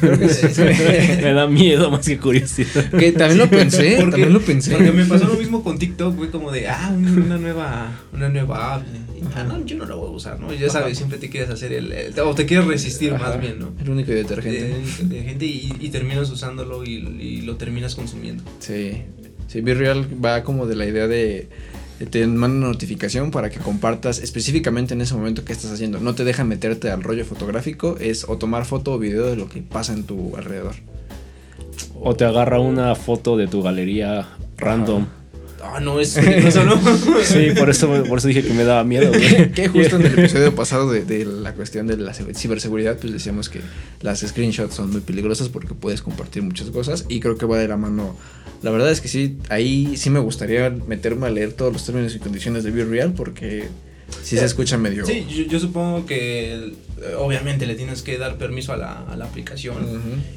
Creo 0.00 0.18
que, 0.18 0.28
sí. 0.28 0.46
me 1.22 1.32
da 1.32 1.46
miedo 1.46 1.90
más 1.90 2.06
que 2.06 2.18
curiosidad. 2.18 2.90
que 2.90 3.12
también 3.12 3.38
lo 3.38 3.48
pensé, 3.50 3.96
Porque- 3.96 4.10
también 4.12 4.32
lo 4.32 4.40
pensé. 4.40 4.72
Porque 4.72 4.92
me 4.92 5.04
pasó 5.04 5.26
lo 5.26 5.34
mismo 5.34 5.62
con 5.62 5.78
TikTok, 5.78 6.16
güey, 6.16 6.30
como 6.30 6.50
de, 6.50 6.68
ah, 6.68 6.92
una 6.96 7.36
nueva, 7.38 8.00
una 8.12 8.28
nueva 8.28 8.74
app. 8.76 8.86
Ah, 9.34 9.44
no, 9.44 9.64
yo 9.66 9.76
no 9.76 9.84
la 9.84 9.94
voy 9.94 10.08
a 10.08 10.10
usar, 10.10 10.38
¿no? 10.40 10.52
Ya 10.54 10.70
sabes, 10.70 10.96
siempre 10.96 11.18
te 11.18 11.28
quieres 11.28 11.50
hacer 11.50 11.72
el, 11.72 11.92
el- 11.92 12.18
o 12.20 12.34
te 12.34 12.46
quieres 12.46 12.66
resistir 12.66 13.12
Ajá, 13.14 13.28
más 13.30 13.40
bien, 13.40 13.58
¿no? 13.58 13.72
El 13.80 13.90
único 13.90 14.10
De, 14.10 14.16
detergente. 14.18 15.04
de 15.04 15.22
gente 15.22 15.44
y, 15.46 15.72
y 15.80 15.88
terminas 15.90 16.30
usándolo 16.30 16.84
y, 16.84 16.94
y 17.20 17.40
lo 17.42 17.56
terminas 17.56 17.94
consumiendo. 17.94 18.42
Sí, 18.60 19.02
sí, 19.48 19.60
Be 19.60 19.74
Real 19.74 20.06
va 20.24 20.42
como 20.44 20.66
de 20.66 20.76
la 20.76 20.86
idea 20.86 21.06
de, 21.08 21.16
de 21.16 21.48
te 22.06 22.26
manda 22.26 22.58
una 22.58 22.68
notificación 22.68 23.30
para 23.30 23.50
que 23.50 23.58
compartas 23.58 24.18
específicamente 24.18 24.94
en 24.94 25.00
ese 25.00 25.14
momento 25.14 25.44
que 25.44 25.52
estás 25.52 25.72
haciendo. 25.72 25.98
No 26.00 26.14
te 26.14 26.24
deja 26.24 26.44
meterte 26.44 26.90
al 26.90 27.02
rollo 27.02 27.24
fotográfico, 27.24 27.96
es 27.98 28.24
o 28.28 28.38
tomar 28.38 28.64
foto 28.64 28.92
o 28.92 28.98
video 28.98 29.26
de 29.26 29.36
lo 29.36 29.48
que 29.48 29.62
pasa 29.62 29.92
en 29.92 30.04
tu 30.04 30.36
alrededor. 30.36 30.76
O 32.00 32.14
te 32.14 32.24
agarra 32.24 32.60
una 32.60 32.94
foto 32.94 33.36
de 33.36 33.48
tu 33.48 33.62
galería 33.62 34.28
random. 34.56 35.06
Ah, 35.62 35.80
no, 35.80 35.98
es 36.00 36.14
peligroso, 36.14 36.64
¿no? 36.64 36.76
Sí, 37.24 37.48
por 37.58 37.68
eso, 37.70 37.88
por 38.04 38.18
eso 38.18 38.28
dije 38.28 38.42
que 38.42 38.52
me 38.54 38.64
daba 38.64 38.84
miedo, 38.84 39.08
güey. 39.10 39.50
que 39.52 39.68
justo 39.68 39.96
en 39.96 40.06
el 40.06 40.18
episodio 40.18 40.54
pasado 40.54 40.90
de, 40.90 41.04
de 41.04 41.24
la 41.24 41.52
cuestión 41.54 41.86
de 41.86 41.96
la 41.96 42.12
ciber- 42.12 42.34
ciberseguridad, 42.36 42.96
pues 42.98 43.12
decíamos 43.12 43.48
que 43.48 43.60
las 44.00 44.20
screenshots 44.20 44.74
son 44.74 44.90
muy 44.90 45.00
peligrosas 45.00 45.48
porque 45.48 45.74
puedes 45.74 46.00
compartir 46.02 46.42
muchas 46.42 46.70
cosas 46.70 47.04
y 47.08 47.20
creo 47.20 47.36
que 47.36 47.46
va 47.46 47.58
de 47.58 47.68
la 47.68 47.76
mano. 47.76 48.16
La 48.62 48.70
verdad 48.70 48.90
es 48.90 49.00
que 49.00 49.08
sí, 49.08 49.38
ahí 49.50 49.96
sí 49.96 50.10
me 50.10 50.18
gustaría 50.20 50.70
meterme 50.70 51.26
a 51.26 51.30
leer 51.30 51.52
todos 51.52 51.72
los 51.72 51.84
términos 51.84 52.14
y 52.14 52.18
condiciones 52.18 52.64
de 52.64 52.70
Be 52.70 52.84
Real 52.84 53.12
porque 53.16 53.68
sí 54.22 54.36
se 54.36 54.44
escucha 54.44 54.78
medio... 54.78 55.04
Sí, 55.04 55.26
yo, 55.28 55.44
yo 55.44 55.60
supongo 55.60 56.06
que 56.06 56.54
eh, 57.02 57.14
obviamente 57.16 57.66
le 57.66 57.74
tienes 57.74 58.02
que 58.02 58.18
dar 58.18 58.36
permiso 58.36 58.72
a 58.72 58.76
la, 58.76 59.04
a 59.08 59.16
la 59.16 59.26
aplicación. 59.26 59.76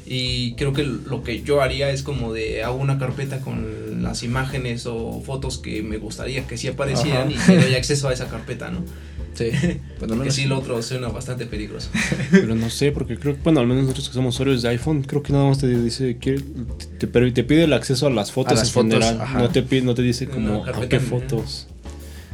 Y 0.06 0.54
creo 0.54 0.72
que 0.72 0.84
lo 0.84 1.22
que 1.22 1.42
yo 1.42 1.60
haría 1.60 1.90
es 1.90 2.02
como 2.02 2.32
de 2.32 2.62
hago 2.62 2.76
una 2.76 2.98
carpeta 2.98 3.40
con 3.40 4.02
las 4.02 4.22
imágenes 4.22 4.86
o 4.86 5.22
fotos 5.24 5.58
que 5.58 5.82
me 5.82 5.98
gustaría 5.98 6.46
que 6.46 6.56
sí 6.56 6.68
aparecieran 6.68 7.30
y 7.30 7.34
te 7.34 7.56
doy 7.56 7.74
acceso 7.74 8.08
a 8.08 8.12
esa 8.12 8.28
carpeta, 8.28 8.70
¿no? 8.70 8.84
Sí, 9.34 9.50
no 10.00 10.06
Porque 10.06 10.24
lo 10.26 10.30
sí, 10.30 10.44
lo 10.44 10.58
otro 10.58 10.82
suena 10.82 11.08
bastante 11.08 11.46
peligroso. 11.46 11.88
Pero 12.30 12.54
no 12.54 12.68
sé, 12.70 12.92
porque 12.92 13.16
creo 13.16 13.34
que, 13.34 13.40
bueno, 13.42 13.60
al 13.60 13.66
menos 13.66 13.84
nosotros 13.84 14.08
que 14.08 14.14
somos 14.14 14.34
usuarios 14.34 14.62
de 14.62 14.68
iPhone, 14.68 15.02
creo 15.02 15.22
que 15.22 15.32
nada 15.32 15.46
más 15.46 15.58
te 15.58 15.68
dice 15.68 16.18
que 16.18 16.40
te, 16.98 17.06
te, 17.06 17.30
te 17.30 17.44
pide 17.44 17.64
el 17.64 17.72
acceso 17.72 18.06
a 18.06 18.10
las 18.10 18.30
fotos 18.30 18.58
las 18.58 18.68
en 18.68 18.74
fotos, 18.74 19.04
general. 19.04 19.28
No 19.38 19.48
te 19.48 19.62
pide, 19.62 19.82
no 19.82 19.94
te 19.94 20.02
dice 20.02 20.28
como 20.28 20.64
a 20.66 20.88
qué 20.88 21.00
fotos. 21.00 21.68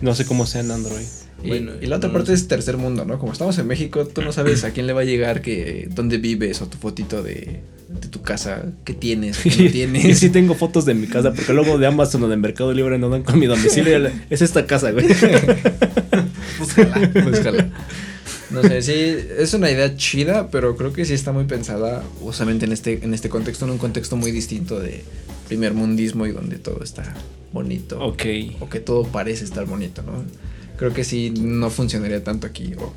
No 0.01 0.15
sé 0.15 0.25
cómo 0.25 0.47
sea 0.47 0.61
en 0.61 0.71
Android. 0.71 1.07
Y, 1.43 1.49
Bueno, 1.49 1.73
y 1.81 1.87
la 1.87 1.97
otra 1.97 2.09
no 2.09 2.15
parte 2.15 2.29
sé. 2.29 2.35
es 2.35 2.49
tercer 2.49 2.77
mundo, 2.77 3.05
¿no? 3.05 3.19
Como 3.19 3.33
estamos 3.33 3.57
en 3.59 3.67
México, 3.67 4.07
tú 4.07 4.23
no 4.23 4.33
sabes 4.33 4.65
a 4.65 4.73
quién 4.73 4.87
le 4.87 4.93
va 4.93 5.03
a 5.03 5.05
llegar 5.05 5.41
que 5.43 5.89
dónde 5.95 6.19
vives 6.19 6.61
o 6.63 6.67
tu 6.69 6.79
fotito 6.79 7.23
de, 7.23 7.61
de 7.89 8.09
tu 8.09 8.23
casa, 8.23 8.67
qué 8.85 8.95
tienes, 8.95 9.39
qué 9.39 9.53
no 9.57 9.65
Y 9.65 9.69
tienes. 9.71 10.19
sí 10.19 10.31
tengo 10.31 10.55
fotos 10.55 10.85
de 10.85 10.95
mi 10.95 11.07
casa, 11.07 11.33
porque 11.33 11.53
luego 11.53 11.79
de 11.79 11.87
Amazon 11.87 12.25
o 12.25 12.29
de 12.29 12.37
Mercado 12.37 12.73
Libre 12.73 12.99
no 12.99 13.09
dan 13.09 13.23
con 13.23 13.39
mi 13.39 13.47
domicilio. 13.47 14.11
Es 14.31 14.43
esta 14.43 14.67
casa, 14.67 14.91
güey. 14.91 15.07
Búscala. 16.59 17.11
Búscala. 17.25 17.71
No 18.51 18.65
sé, 18.65 18.81
sí, 18.83 18.93
es 19.39 19.53
una 19.55 19.71
idea 19.71 19.95
chida, 19.97 20.49
pero 20.51 20.75
creo 20.77 20.93
que 20.93 21.05
sí 21.05 21.13
está 21.13 21.33
muy 21.33 21.45
pensada 21.45 22.03
justamente 22.21 22.65
en 22.65 22.73
este, 22.73 23.05
en 23.05 23.13
este 23.13 23.29
contexto, 23.29 23.67
en 23.67 23.73
un 23.73 23.79
contexto 23.79 24.17
muy 24.17 24.31
distinto 24.33 24.81
de 24.81 25.05
primer 25.49 25.75
mundismo 25.75 26.27
y 26.27 26.33
donde 26.33 26.57
todo 26.59 26.83
está 26.83 27.15
bonito. 27.53 28.01
Ok. 28.01 28.25
O 28.61 28.69
que 28.71 28.81
todo 28.81 29.05
parece 29.05 29.45
estar 29.45 29.67
bonito, 29.67 30.03
¿no? 30.03 30.25
Creo 30.79 30.95
que 30.95 31.05
sí 31.05 31.31
no 31.39 31.69
funcionaría 31.71 32.25
tanto 32.25 32.47
aquí. 32.47 32.73
O 32.79 32.93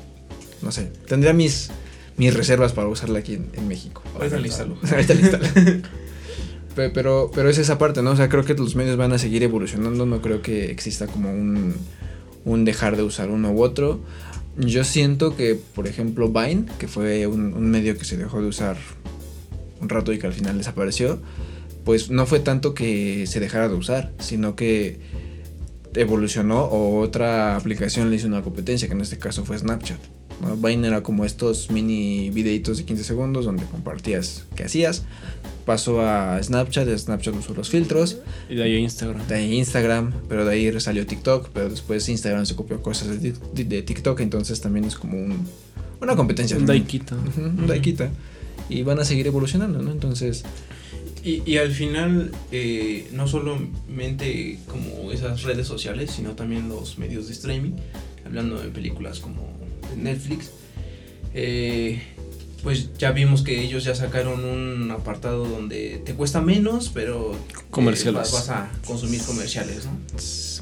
no 0.62 0.72
sé. 0.72 0.90
Tendría 1.06 1.32
mis, 1.34 1.70
mis 2.16 2.32
reservas 2.32 2.72
para 2.72 2.88
usarla 2.88 3.18
aquí 3.18 3.34
en, 3.34 3.48
en 3.54 3.68
México. 3.68 4.02
Ahorita 4.14 4.38
la 4.40 4.46
instalo. 4.46 4.76
Ahorita 4.90 5.14
la 5.14 5.20
instalo. 5.20 5.46
Pe- 6.74 6.88
Pero, 6.88 7.30
pero 7.34 7.50
es 7.50 7.58
esa 7.58 7.76
parte, 7.76 8.02
¿no? 8.02 8.12
O 8.12 8.16
sea, 8.16 8.28
creo 8.30 8.44
que 8.46 8.54
los 8.54 8.76
medios 8.76 8.96
van 8.96 9.12
a 9.12 9.18
seguir 9.18 9.42
evolucionando. 9.42 10.06
No 10.06 10.22
creo 10.22 10.40
que 10.40 10.70
exista 10.70 11.06
como 11.06 11.30
un, 11.30 11.74
un 12.46 12.64
dejar 12.64 12.96
de 12.96 13.02
usar 13.02 13.28
uno 13.30 13.50
u 13.52 13.62
otro. 13.62 14.00
Yo 14.56 14.84
siento 14.84 15.36
que, 15.36 15.58
por 15.74 15.86
ejemplo, 15.86 16.28
Vine, 16.30 16.66
que 16.78 16.88
fue 16.88 17.26
un, 17.26 17.52
un 17.54 17.70
medio 17.70 17.96
que 17.98 18.04
se 18.04 18.16
dejó 18.16 18.40
de 18.40 18.48
usar 18.48 18.76
un 19.80 19.88
rato 19.88 20.12
y 20.12 20.18
que 20.18 20.26
al 20.26 20.32
final 20.32 20.56
desapareció, 20.58 21.20
pues 21.84 22.10
no 22.10 22.24
fue 22.26 22.38
tanto 22.40 22.72
que 22.72 23.26
se 23.26 23.40
dejara 23.40 23.68
de 23.68 23.74
usar, 23.74 24.12
sino 24.20 24.54
que 24.54 24.98
evolucionó 25.94 26.62
o 26.64 27.00
otra 27.00 27.56
aplicación 27.56 28.10
le 28.10 28.16
hizo 28.16 28.26
una 28.26 28.42
competencia, 28.42 28.88
que 28.88 28.94
en 28.94 29.00
este 29.00 29.18
caso 29.18 29.44
fue 29.44 29.58
Snapchat. 29.58 29.98
¿no? 30.40 30.56
Vine 30.56 30.88
era 30.88 31.02
como 31.02 31.24
estos 31.24 31.70
mini 31.70 32.30
videitos 32.30 32.78
de 32.78 32.84
15 32.84 33.04
segundos 33.04 33.44
donde 33.44 33.64
compartías 33.64 34.44
qué 34.56 34.64
hacías. 34.64 35.04
Pasó 35.66 36.00
a 36.00 36.42
Snapchat, 36.42 36.88
Snapchat 36.98 37.36
usó 37.36 37.54
los 37.54 37.70
filtros, 37.70 38.18
Y 38.48 38.56
de 38.56 38.64
ahí 38.64 38.74
a 38.74 38.78
Instagram. 38.80 39.26
de 39.28 39.34
ahí 39.36 39.54
Instagram, 39.58 40.12
pero 40.28 40.44
de 40.44 40.52
ahí 40.54 40.80
salió 40.80 41.06
TikTok, 41.06 41.50
pero 41.52 41.68
después 41.68 42.08
Instagram 42.08 42.46
se 42.46 42.56
copió 42.56 42.82
cosas 42.82 43.22
de, 43.22 43.32
de- 43.54 43.64
de 43.64 43.82
TikTok, 43.82 44.18
entonces 44.20 44.60
también 44.60 44.84
es 44.86 44.96
como 44.96 45.16
un, 45.18 45.46
una 46.00 46.16
competencia. 46.16 46.56
Un 46.56 46.66
Daikita. 46.66 47.14
Ujú, 47.14 47.42
un 47.42 47.66
Daikita. 47.68 48.10
Y 48.68 48.82
van 48.82 48.98
a 48.98 49.04
seguir 49.04 49.26
evolucionando, 49.28 49.80
¿no? 49.82 49.92
Entonces, 49.92 50.42
Y, 51.24 51.42
y 51.46 51.58
al 51.58 51.70
final, 51.70 52.32
eh, 52.50 53.06
no 53.12 53.28
solamente 53.28 54.58
como 54.66 55.12
esas 55.12 55.42
redes 55.44 55.66
sociales, 55.66 56.10
sino 56.10 56.32
también 56.32 56.68
los 56.68 56.98
medios 56.98 57.28
de 57.28 57.32
streaming, 57.32 57.72
hablando 58.26 58.60
de 58.60 58.68
películas 58.68 59.20
como 59.20 59.56
Netflix, 59.96 60.50
eh, 61.34 62.02
pues 62.62 62.90
ya 62.96 63.12
vimos 63.12 63.42
que 63.42 63.60
ellos 63.60 63.84
ya 63.84 63.94
sacaron 63.94 64.44
un 64.44 64.90
apartado 64.90 65.44
donde 65.46 66.00
te 66.04 66.14
cuesta 66.14 66.40
menos, 66.40 66.90
pero 66.92 67.34
eh, 67.34 67.62
Comerciales. 67.70 68.14
vas, 68.14 68.32
vas 68.32 68.48
a 68.50 68.70
consumir 68.86 69.22
comerciales, 69.22 69.84
¿no? 69.86 69.98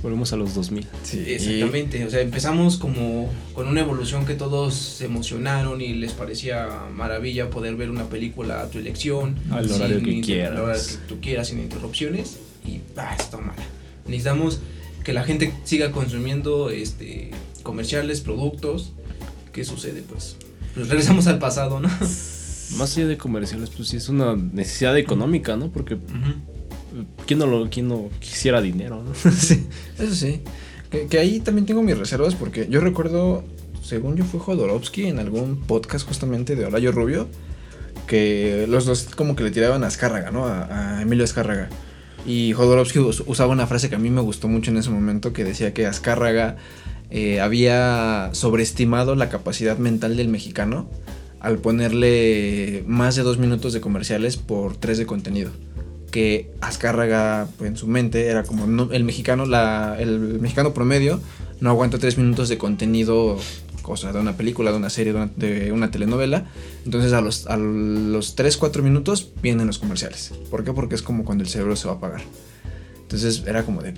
Volvemos 0.03 0.33
a 0.33 0.37
los 0.37 0.55
2000. 0.55 0.87
sí. 1.03 1.23
Exactamente, 1.27 2.05
o 2.07 2.11
sea, 2.11 2.21
empezamos 2.21 2.79
como 2.79 3.31
con 3.53 3.69
una 3.69 3.81
evolución 3.81 4.25
que 4.25 4.35
todos 4.35 4.75
se 4.75 5.05
emocionaron 5.05 5.83
y 5.83 5.93
les 5.93 6.13
parecía 6.13 6.69
maravilla 6.95 7.51
poder 7.51 7.77
ver 7.77 7.91
una 7.91 8.05
película 8.09 8.63
a 8.63 8.71
tu 8.71 8.79
elección. 8.79 9.37
Al 9.51 9.71
horario 9.71 10.03
que 10.03 10.21
quieras. 10.23 10.53
al 10.53 10.59
horario 10.63 10.83
que 10.83 11.07
tú 11.07 11.21
quieras, 11.21 11.49
sin 11.49 11.59
interrupciones 11.59 12.39
y 12.65 12.81
bah, 12.97 13.15
está 13.19 13.37
mala. 13.37 13.63
Necesitamos 14.07 14.61
que 15.05 15.13
la 15.13 15.25
gente 15.25 15.53
siga 15.65 15.93
consumiendo 15.93 16.71
este 16.71 17.31
comerciales, 17.63 18.21
productos. 18.21 18.93
¿Qué 19.53 19.65
sucede? 19.65 20.03
Pues, 20.03 20.37
pues 20.75 20.89
regresamos 20.89 21.27
al 21.27 21.39
pasado, 21.39 21.81
¿no? 21.81 21.89
Más 22.79 22.97
allá 22.97 23.09
de 23.09 23.19
comerciales, 23.19 23.71
pues 23.71 23.89
sí 23.89 23.97
es 23.97 24.09
una 24.09 24.37
necesidad 24.37 24.97
económica, 24.97 25.57
¿no? 25.57 25.71
Porque 25.73 25.99
¿quién 27.27 27.39
no, 27.41 27.47
lo, 27.47 27.69
quién 27.69 27.89
no 27.89 28.09
quisiera 28.21 28.61
dinero, 28.61 29.03
no? 29.03 29.13
sí, 29.33 29.67
eso 29.99 30.15
sí. 30.15 30.43
Que, 30.91 31.07
que 31.07 31.19
ahí 31.19 31.41
también 31.41 31.67
tengo 31.67 31.83
mis 31.83 31.99
reservas 31.99 32.35
porque 32.35 32.67
yo 32.71 32.81
recuerdo, 32.81 33.45
según 33.83 34.17
yo 34.17 34.25
fue 34.25 34.41
Jodorowsky 34.41 35.07
en 35.07 35.19
algún 35.19 35.61
podcast 35.61 36.07
justamente 36.07 36.55
de 36.57 36.65
Olayo 36.67 36.93
Rubio, 36.93 37.29
que 38.07 38.67
los 38.69 38.87
dos 38.87 39.09
como 39.17 39.37
que 39.37 39.45
le 39.45 39.51
tiraban 39.51 39.85
a 39.85 39.87
Azcárraga, 39.89 40.31
¿no? 40.31 40.47
A, 40.47 40.99
a 40.99 41.03
Emilio 41.03 41.25
Azcárraga. 41.25 41.69
Y 42.27 42.53
Jodorowsky 42.53 42.99
us- 42.99 43.23
usaba 43.27 43.53
una 43.53 43.67
frase 43.67 43.89
que 43.89 43.95
a 43.95 43.99
mí 43.99 44.11
me 44.11 44.21
gustó 44.21 44.47
mucho 44.49 44.71
en 44.71 44.77
ese 44.77 44.91
momento 44.91 45.33
que 45.33 45.43
decía 45.45 45.73
que 45.73 45.87
Azcárraga 45.87 46.57
eh, 47.11 47.41
había 47.41 48.31
sobreestimado 48.33 49.15
la 49.15 49.29
capacidad 49.29 49.79
mental 49.79 50.17
del 50.17 50.29
mexicano 50.29 50.89
al 51.41 51.59
ponerle 51.59 52.85
más 52.87 53.17
de 53.17 53.23
dos 53.23 53.39
minutos 53.39 53.73
de 53.73 53.81
comerciales 53.81 54.37
por 54.37 54.77
tres 54.77 54.99
de 54.99 55.07
contenido. 55.07 55.51
Que 56.11 56.51
Azcárraga 56.61 57.49
pues, 57.57 57.71
en 57.71 57.77
su 57.77 57.87
mente 57.87 58.27
era 58.27 58.43
como 58.43 58.67
no- 58.67 58.91
el 58.93 59.05
mexicano, 59.05 59.45
el 59.99 60.19
mexicano 60.41 60.75
promedio 60.75 61.21
no 61.61 61.71
aguanta 61.71 61.99
tres 61.99 62.19
minutos 62.19 62.49
de 62.49 62.59
contenido, 62.59 63.39
cosa 63.83 64.13
de 64.13 64.19
una 64.19 64.37
película, 64.37 64.71
de 64.71 64.77
una 64.79 64.91
serie, 64.91 65.13
de 65.13 65.19
una, 65.19 65.31
de 65.37 65.73
una 65.73 65.91
telenovela. 65.91 66.47
Entonces 66.85 67.13
a 67.13 67.21
los, 67.21 67.47
a 67.47 67.57
los 67.57 68.35
3, 68.35 68.57
4 68.57 68.83
minutos 68.83 69.29
vienen 69.43 69.67
los 69.67 69.79
comerciales. 69.79 70.33
¿Por 70.51 70.65
qué? 70.65 70.73
Porque 70.73 70.95
es 70.95 71.03
como 71.03 71.25
cuando 71.25 71.45
el 71.45 71.51
cerebro 71.51 71.77
se 71.77 71.87
va 71.87 71.95
a 71.95 71.97
apagar. 71.97 72.23
Entonces 73.11 73.43
era 73.45 73.65
como 73.65 73.83
de... 73.83 73.93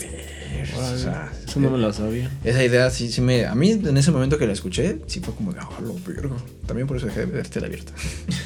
Sea, 0.97 1.31
Eso 1.47 1.61
no 1.61 1.69
me 1.71 1.76
lo 1.76 1.92
sabía. 1.92 2.31
esa 2.45 2.64
idea 2.64 2.88
sí, 2.88 3.12
sí 3.12 3.21
me... 3.21 3.45
A 3.45 3.54
mí 3.54 3.73
en 3.73 3.95
ese 3.99 4.11
momento 4.11 4.38
que 4.38 4.47
la 4.47 4.54
escuché, 4.54 5.00
sí 5.07 5.21
fue 5.21 5.35
como 5.35 5.52
de... 5.52 5.61
¡Ah, 5.61 5.69
lo 5.83 5.95
vergo! 6.07 6.35
También 6.66 6.87
por 6.87 6.97
eso 6.97 7.04
dejé 7.07 7.21
de 7.21 7.26
ver 7.26 7.47
tele 7.49 7.66
abierta. 7.66 7.92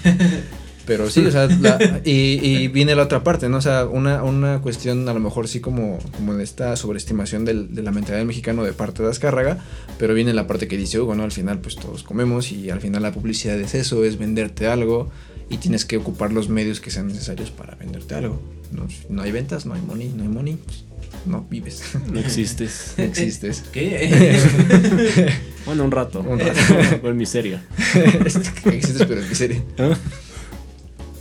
Pero 0.87 1.11
sí, 1.11 1.25
o 1.27 1.31
sea, 1.33 1.47
la- 1.47 2.01
y, 2.05 2.13
y 2.45 2.69
viene 2.69 2.95
la 2.95 3.03
otra 3.05 3.25
parte, 3.25 3.49
¿no? 3.49 3.57
O 3.59 3.61
sea, 3.61 3.87
una, 3.87 4.23
una 4.23 4.61
cuestión 4.61 5.09
a 5.09 5.15
lo 5.15 5.19
mejor 5.21 5.49
sí 5.49 5.59
como, 5.61 5.99
como 6.17 6.35
de 6.35 6.45
esta 6.45 6.77
sobreestimación 6.77 7.45
del- 7.45 7.75
de 7.75 7.83
la 7.83 7.91
mentalidad 7.91 8.19
del 8.19 8.27
mexicano 8.29 8.63
de 8.65 8.73
parte 8.73 9.03
de 9.03 9.11
Azcárraga, 9.11 9.59
pero 9.99 10.15
viene 10.15 10.33
la 10.33 10.47
parte 10.47 10.69
que 10.69 10.77
dice 10.77 11.01
Hugo, 11.01 11.15
¿no? 11.17 11.25
Al 11.25 11.33
final 11.33 11.61
pues 11.61 11.75
todos 11.77 12.03
comemos 12.05 12.53
y 12.53 12.71
al 12.71 12.81
final 12.81 13.03
la 13.03 13.13
publicidad 13.13 13.59
es 13.61 13.75
eso, 13.75 14.05
es 14.05 14.17
venderte 14.19 14.69
algo 14.69 15.11
y 15.51 15.59
tienes 15.59 15.85
que 15.85 15.97
ocupar 15.97 16.33
los 16.33 16.49
medios 16.49 16.81
que 16.81 16.91
sean 16.93 17.09
necesarios 17.09 17.51
para 17.51 17.75
venderte 17.75 18.15
algo. 18.15 18.41
No, 18.73 18.87
no 19.09 19.23
hay 19.23 19.33
ventas, 19.33 19.67
no 19.67 19.75
hay 19.75 19.81
money, 19.83 20.13
no 20.17 20.23
hay 20.23 20.29
money, 20.29 20.59
pues, 20.65 20.85
no 21.27 21.47
vives, 21.49 21.83
No 22.13 22.19
existes. 22.21 22.95
no 22.97 23.05
existes. 23.05 23.65
¿Qué? 23.73 24.39
Bueno, 25.67 25.83
un 25.85 25.91
rato. 25.91 26.21
Un 26.21 26.39
rato. 26.39 27.01
Con 27.03 27.17
miseria. 27.17 27.61
existes 28.67 29.05
pero 29.09 29.21
en 29.21 29.29
miseria. 29.29 29.63
¿Ah? 29.79 29.97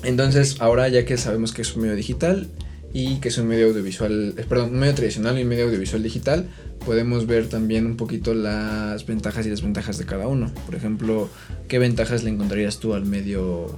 Entonces, 0.03 0.57
ahora 0.59 0.87
ya 0.87 1.03
que 1.03 1.17
sabemos 1.17 1.51
que 1.51 1.63
es 1.63 1.75
un 1.75 1.81
medio 1.81 1.95
digital 1.95 2.47
y 2.93 3.15
que 3.17 3.29
es 3.29 3.37
un 3.39 3.47
medio 3.47 3.67
audiovisual, 3.69 4.35
eh, 4.37 4.45
perdón, 4.47 4.69
un 4.73 4.79
medio 4.79 4.93
tradicional 4.93 5.39
y 5.39 5.41
un 5.41 5.47
medio 5.49 5.65
audiovisual 5.65 6.03
digital, 6.03 6.47
podemos 6.85 7.25
ver 7.25 7.47
también 7.49 7.87
un 7.87 7.97
poquito 7.97 8.35
las 8.35 9.07
ventajas 9.07 9.47
y 9.47 9.49
desventajas 9.49 9.97
de 9.97 10.05
cada 10.05 10.27
uno. 10.27 10.51
Por 10.67 10.75
ejemplo, 10.75 11.27
¿qué 11.67 11.79
ventajas 11.79 12.23
le 12.23 12.29
encontrarías 12.29 12.77
tú 12.79 12.93
al 12.93 13.05
medio 13.05 13.75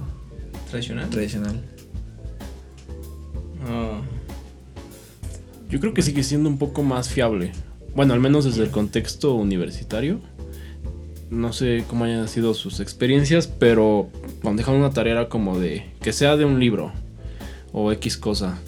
Tradicional. 0.70 1.08
tradicional? 1.08 1.62
Yo 5.68 5.80
creo 5.80 5.94
que 5.94 6.02
sigue 6.02 6.22
siendo 6.22 6.48
un 6.48 6.58
poco 6.58 6.82
más 6.82 7.08
fiable. 7.08 7.52
Bueno, 7.94 8.14
al 8.14 8.20
menos 8.20 8.44
desde 8.44 8.62
el 8.62 8.70
contexto 8.70 9.34
universitario. 9.34 10.20
No 11.30 11.52
sé 11.52 11.84
cómo 11.88 12.04
hayan 12.04 12.26
sido 12.28 12.54
sus 12.54 12.80
experiencias, 12.80 13.46
pero 13.46 14.08
cuando 14.42 14.60
dejan 14.60 14.76
una 14.76 14.90
tarea 14.90 15.28
como 15.28 15.58
de 15.58 15.84
que 16.00 16.12
sea 16.12 16.36
de 16.36 16.46
un 16.46 16.58
libro 16.58 16.92
o 17.72 17.92
X 17.92 18.16
cosa. 18.16 18.58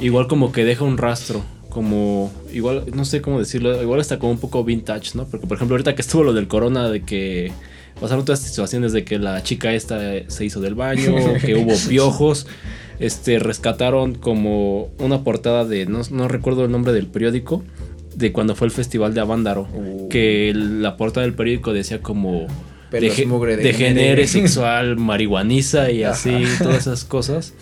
Igual 0.00 0.28
como 0.28 0.52
que 0.52 0.64
deja 0.64 0.84
un 0.84 0.96
rastro, 0.96 1.42
como 1.70 2.32
igual 2.52 2.84
no 2.94 3.04
sé 3.04 3.20
cómo 3.20 3.38
decirlo, 3.38 3.82
igual 3.82 4.00
hasta 4.00 4.18
como 4.18 4.32
un 4.32 4.38
poco 4.38 4.62
vintage, 4.64 5.12
¿no? 5.14 5.26
Porque 5.26 5.46
por 5.46 5.56
ejemplo, 5.56 5.74
ahorita 5.74 5.94
que 5.94 6.02
estuvo 6.02 6.22
lo 6.22 6.32
del 6.32 6.46
corona 6.46 6.88
de 6.88 7.02
que 7.02 7.52
pasaron 8.00 8.24
todas 8.24 8.40
estas 8.40 8.50
situaciones 8.50 8.92
de 8.92 9.04
que 9.04 9.18
la 9.18 9.42
chica 9.42 9.72
esta 9.72 9.98
se 10.28 10.44
hizo 10.44 10.60
del 10.60 10.74
baño, 10.74 11.14
que 11.40 11.56
hubo 11.56 11.74
piojos, 11.88 12.46
este 13.00 13.38
rescataron 13.38 14.14
como 14.14 14.88
una 14.98 15.22
portada 15.24 15.64
de 15.64 15.86
no, 15.86 16.00
no 16.10 16.28
recuerdo 16.28 16.64
el 16.64 16.70
nombre 16.70 16.92
del 16.92 17.06
periódico 17.06 17.62
de 18.16 18.32
cuando 18.32 18.54
fue 18.56 18.66
el 18.66 18.72
festival 18.72 19.14
de 19.14 19.20
Avándaro, 19.20 19.68
Uh. 19.72 20.08
que 20.08 20.52
la 20.54 20.96
portada 20.96 21.24
del 21.24 21.34
periódico 21.34 21.72
decía 21.72 22.00
como 22.00 22.46
deje- 22.90 23.26
mugre, 23.26 23.56
degenere 23.56 24.22
degenere. 24.22 24.26
sexual, 24.26 24.96
marihuaniza 24.96 25.90
y 25.92 26.02
así, 26.02 26.32
todas 26.62 26.78
esas 26.78 27.04
cosas. 27.04 27.54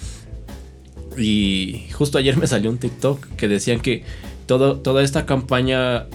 Y 1.19 1.87
justo 1.93 2.19
ayer 2.19 2.37
me 2.37 2.47
salió 2.47 2.71
un 2.71 2.79
TikTok 2.79 3.25
que 3.37 3.49
decían 3.49 3.81
que 3.81 4.05
todo, 4.47 4.77
toda 4.77 5.03
esta 5.03 5.25
campaña 5.27 6.07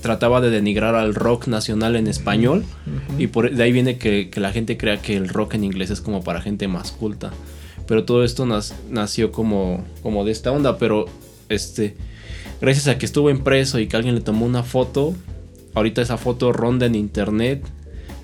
trataba 0.00 0.40
de 0.40 0.50
denigrar 0.50 0.94
al 0.94 1.14
rock 1.14 1.48
nacional 1.48 1.96
en 1.96 2.06
español 2.06 2.64
y 3.18 3.26
por 3.26 3.50
de 3.52 3.62
ahí 3.64 3.72
viene 3.72 3.98
que, 3.98 4.30
que 4.30 4.38
la 4.38 4.52
gente 4.52 4.76
crea 4.76 4.98
que 5.02 5.16
el 5.16 5.28
rock 5.28 5.54
en 5.54 5.64
inglés 5.64 5.90
es 5.90 6.00
como 6.00 6.22
para 6.22 6.40
gente 6.40 6.68
más 6.68 6.92
culta. 6.92 7.32
Pero 7.88 8.04
todo 8.04 8.22
esto 8.22 8.44
nas- 8.46 8.74
nació 8.90 9.32
como, 9.32 9.82
como 10.02 10.24
de 10.24 10.30
esta 10.30 10.52
onda, 10.52 10.78
pero 10.78 11.06
este 11.48 11.96
gracias 12.60 12.86
a 12.88 12.98
que 12.98 13.06
estuvo 13.06 13.30
impreso 13.30 13.78
y 13.80 13.86
que 13.88 13.96
alguien 13.96 14.14
le 14.14 14.20
tomó 14.20 14.44
una 14.46 14.62
foto, 14.62 15.14
ahorita 15.74 16.02
esa 16.02 16.16
foto 16.18 16.52
ronda 16.52 16.86
en 16.86 16.94
internet. 16.94 17.64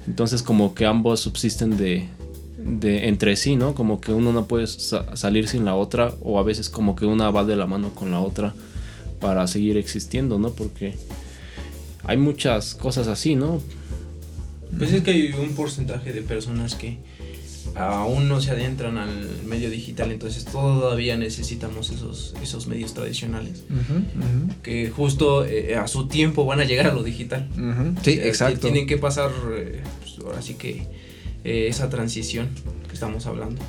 Entonces 0.07 0.43
como 0.43 0.75
que 0.75 0.85
ambos 0.85 1.21
subsisten 1.21 1.77
de, 1.79 2.07
de 2.59 3.09
entre 3.09 3.37
sí, 3.37 3.57
¿no? 3.57 3.75
Como 3.75 4.01
que 4.03 4.13
uno 4.13 4.33
no 4.33 4.45
puede 4.47 4.67
sa- 4.67 5.17
salir 5.17 5.49
sin 5.49 5.65
la 5.65 5.75
otra 5.75 6.13
o 6.21 6.39
a 6.39 6.43
veces 6.43 6.69
como 6.69 6.95
que 6.95 7.07
una 7.07 7.31
va 7.31 7.45
de 7.45 7.57
la 7.57 7.67
mano 7.67 7.91
con 7.95 8.11
la 8.11 8.21
otra 8.21 8.55
para 9.21 9.47
seguir 9.47 9.79
existiendo, 9.79 10.39
¿no? 10.39 10.51
Porque 10.51 10.95
hay 12.05 12.19
muchas 12.19 12.75
cosas 12.75 13.09
así, 13.09 13.35
¿no? 13.35 13.63
Pues 14.77 14.93
es 14.93 15.03
que 15.03 15.13
hay 15.13 15.33
un 15.33 15.55
porcentaje 15.55 16.13
de 16.13 16.21
personas 16.21 16.75
que 16.75 16.99
aún 17.77 18.29
no 18.29 18.41
se 18.41 18.51
adentran 18.53 18.99
al 18.99 19.29
medio 19.47 19.71
digital, 19.71 20.13
entonces 20.13 20.45
todavía 20.45 21.17
necesitamos 21.17 21.91
esos, 21.91 22.35
esos 22.43 22.67
medios 22.67 22.95
tradicionales. 22.95 23.65
Que 24.63 24.91
justo 24.91 25.45
eh, 25.45 25.77
a 25.77 25.87
su 25.89 26.07
tiempo 26.09 26.45
van 26.47 26.61
a 26.61 26.65
llegar 26.65 26.87
a 26.87 26.95
lo 26.95 27.03
digital. 27.03 27.49
Sí, 28.03 28.13
Eh, 28.13 28.29
exacto. 28.29 28.61
Tienen 28.61 28.87
que 28.87 28.97
pasar, 28.97 29.31
eh, 29.57 29.83
pues, 30.01 30.19
ahora 30.25 30.41
sí 30.43 30.55
que 30.55 30.87
eh, 31.45 31.67
esa 31.69 31.89
transición 31.91 32.49
que 32.89 32.95
estamos 32.95 33.27
hablando. 33.27 33.61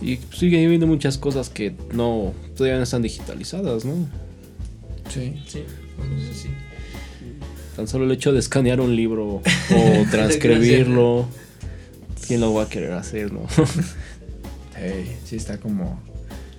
Y 0.00 0.18
sigue 0.32 0.64
habiendo 0.64 0.86
muchas 0.86 1.18
cosas 1.18 1.48
que 1.50 1.74
no 1.92 2.32
todavía 2.56 2.76
no 2.76 2.84
están 2.84 3.02
digitalizadas, 3.02 3.84
¿no? 3.84 3.94
Sí. 5.12 5.34
Sí, 5.46 5.64
entonces 6.00 6.36
sí. 6.42 6.48
Tan 7.74 7.88
solo 7.88 8.04
el 8.04 8.12
hecho 8.12 8.32
de 8.32 8.38
escanear 8.38 8.80
un 8.80 8.94
libro 8.94 9.40
o 9.76 10.04
transcribirlo, 10.10 11.26
¿quién 12.28 12.40
lo 12.40 12.54
va 12.54 12.64
a 12.64 12.68
querer 12.68 12.92
hacer, 12.92 13.32
no? 13.32 13.46
Sí, 14.76 15.10
sí 15.24 15.36
está 15.36 15.58
como... 15.58 16.00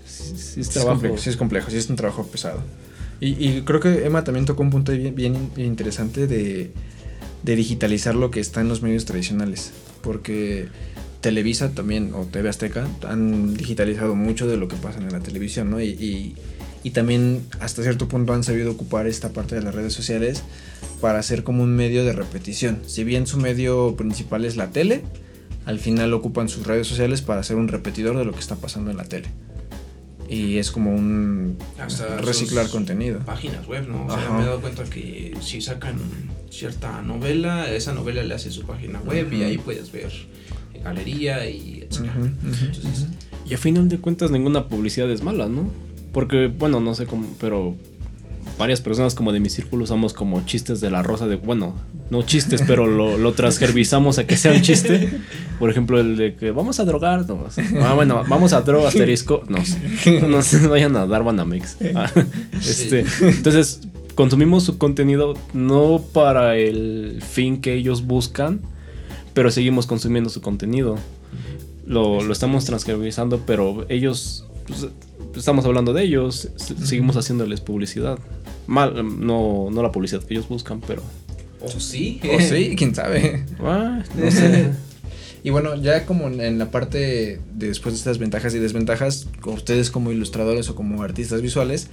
Sí, 0.06 0.24
sí 0.26 0.34
es 0.36 0.42
Sí 0.54 0.60
es, 0.62 0.70
trabajo. 0.70 0.94
complejo, 0.96 1.18
sí 1.18 1.30
es 1.30 1.38
complejo, 1.38 1.72
sí 1.72 1.78
es 1.78 1.90
un 1.90 1.96
trabajo 1.96 2.24
pesado. 2.28 2.62
Y, 3.22 3.30
y 3.48 3.62
creo 3.62 3.80
que 3.80 4.06
Emma 4.06 4.24
también 4.24 4.46
tocó 4.46 4.62
un 4.64 4.70
punto 4.72 4.92
bien, 4.92 5.16
bien 5.16 5.36
in- 5.56 5.66
interesante 5.66 6.28
de, 6.28 6.72
de 7.44 7.56
digitalizar 7.56 8.16
lo 8.16 8.32
que 8.32 8.40
está 8.42 8.62
en 8.62 8.68
los 8.68 8.82
medios 8.82 9.06
tradicionales. 9.06 9.72
Porque 10.02 10.68
Televisa 11.22 11.70
también, 11.72 12.14
o 12.14 12.26
TV 12.26 12.50
Azteca, 12.50 12.88
han 13.08 13.54
digitalizado 13.56 14.16
mucho 14.16 14.48
de 14.48 14.58
lo 14.58 14.68
que 14.68 14.76
pasa 14.76 15.00
en 15.00 15.12
la 15.12 15.20
televisión, 15.22 15.70
¿no? 15.70 15.80
Y, 15.80 15.88
y, 15.90 16.36
y 16.84 16.92
también 16.92 17.46
hasta 17.62 17.84
cierto 17.84 18.08
punto 18.10 18.34
han 18.34 18.44
sabido 18.44 18.72
ocupar 18.72 19.08
esta 19.08 19.30
parte 19.30 19.56
de 19.56 19.62
las 19.62 19.76
redes 19.76 19.94
sociales 19.94 20.44
para 21.00 21.20
hacer 21.20 21.44
como 21.44 21.64
un 21.64 21.74
medio 21.76 22.04
de 22.04 22.12
repetición. 22.14 22.82
Si 22.86 23.04
bien 23.06 23.28
su 23.28 23.38
medio 23.38 23.96
principal 23.96 24.44
es 24.46 24.56
la 24.58 24.72
tele, 24.72 25.04
al 25.70 25.78
final 25.78 26.12
ocupan 26.16 26.50
sus 26.50 26.66
redes 26.66 26.88
sociales 26.88 27.22
para 27.22 27.42
hacer 27.42 27.56
un 27.56 27.68
repetidor 27.68 28.18
de 28.18 28.26
lo 28.26 28.32
que 28.34 28.40
está 28.40 28.56
pasando 28.56 28.90
en 28.90 28.98
la 28.98 29.04
tele. 29.04 29.28
Y 30.28 30.58
es 30.58 30.72
como 30.72 30.92
un 30.92 31.60
Hasta 31.80 32.18
reciclar 32.18 32.68
contenido. 32.70 33.20
Páginas 33.20 33.68
web, 33.68 33.88
¿no? 33.88 34.08
O 34.08 34.10
sea, 34.10 34.32
me 34.32 34.42
he 34.42 34.46
dado 34.46 34.62
cuenta 34.62 34.84
que 34.86 35.38
si 35.42 35.62
sacan 35.62 36.00
cierta 36.50 37.04
novela, 37.04 37.72
esa 37.72 37.94
novela 37.94 38.24
le 38.24 38.34
hace 38.34 38.50
su 38.50 38.64
página 38.64 39.00
web 39.02 39.32
y 39.32 39.44
ahí 39.44 39.60
puedes 39.60 39.92
ver 39.92 40.12
galería 40.84 41.48
y 41.48 41.84
Entonces, 41.84 43.06
Y 43.48 43.54
a 43.54 43.58
final 43.60 43.90
de 43.90 44.00
cuentas 44.00 44.32
ninguna 44.32 44.70
publicidad 44.70 45.12
es 45.12 45.22
mala, 45.22 45.48
¿no? 45.48 45.70
Porque, 46.14 46.48
bueno, 46.48 46.80
no 46.80 46.96
sé 46.96 47.06
cómo, 47.06 47.28
pero 47.40 47.76
varias 48.58 48.82
personas 48.82 49.16
como 49.16 49.32
de 49.32 49.40
mi 49.40 49.50
círculo 49.50 49.84
usamos 49.84 50.14
como 50.14 50.46
chistes 50.46 50.82
de 50.82 50.90
la 50.90 51.02
rosa 51.02 51.28
de, 51.28 51.38
bueno, 51.38 51.76
no 52.10 52.24
chistes, 52.24 52.64
pero 52.66 52.88
lo, 52.88 53.18
lo 53.18 53.34
transgervizamos 53.34 54.18
a 54.18 54.26
que 54.26 54.36
sea 54.36 54.52
un 54.52 54.62
chiste. 54.62 55.10
Por 55.60 55.70
ejemplo, 55.70 56.00
el 56.00 56.18
de 56.18 56.36
que 56.36 56.52
vamos 56.52 56.80
a 56.80 56.86
drogarnos. 56.86 57.58
Ah, 57.82 57.94
bueno, 57.94 58.24
vamos 58.28 58.54
a 58.54 58.62
droga 58.62 58.88
asterisco. 58.88 59.44
No. 59.48 59.60
No 60.28 60.42
se 60.42 60.68
vayan 60.68 60.96
a 60.96 61.06
dar 61.06 61.24
Banamex. 61.24 61.78
Ah, 61.96 62.12
este, 62.58 63.06
entonces, 63.22 63.82
consumimos 64.16 64.64
su 64.64 64.78
contenido 64.78 65.36
no 65.54 66.02
para 66.14 66.58
el 66.58 67.22
fin 67.22 67.62
que 67.62 67.74
ellos 67.74 68.06
buscan, 68.06 68.60
pero 69.34 69.52
seguimos 69.52 69.86
consumiendo 69.86 70.30
su 70.30 70.42
contenido. 70.42 70.98
Lo, 71.86 72.22
lo 72.22 72.34
estamos 72.34 72.66
transcribizando, 72.66 73.42
pero 73.46 73.86
ellos, 73.90 74.46
pues, 74.68 74.88
estamos 75.36 75.66
hablando 75.66 75.94
de 75.94 76.04
ellos, 76.04 76.50
seguimos 76.56 77.18
haciéndoles 77.18 77.62
publicidad. 77.62 78.20
Mal, 78.70 78.94
no, 79.26 79.70
no 79.72 79.82
la 79.84 79.92
publicidad 79.92 80.22
que 80.24 80.36
ellos 80.36 80.48
buscan, 80.48 80.80
pero... 80.82 81.02
o 81.60 81.68
sí. 81.80 82.22
O 82.36 82.40
sí, 82.40 82.76
quién 82.78 82.94
sabe. 82.94 83.44
ah, 83.62 84.04
no 84.16 84.32
sé. 84.32 84.70
Y 85.42 85.52
bueno, 85.52 85.76
ya 85.82 86.06
como 86.06 86.28
en- 86.28 86.60
la 86.60 86.70
parte 86.70 86.98
de 86.98 87.40
después 87.54 87.94
de 87.96 88.00
estas 88.00 88.18
ventajas 88.18 88.54
y 88.54 88.60
desventajas, 88.60 89.26
ustedes 89.46 89.90
como 89.90 90.12
ilustradores 90.12 90.68
o 90.70 90.76
como 90.76 91.02
artistas 91.02 91.42
visuales, 91.42 91.88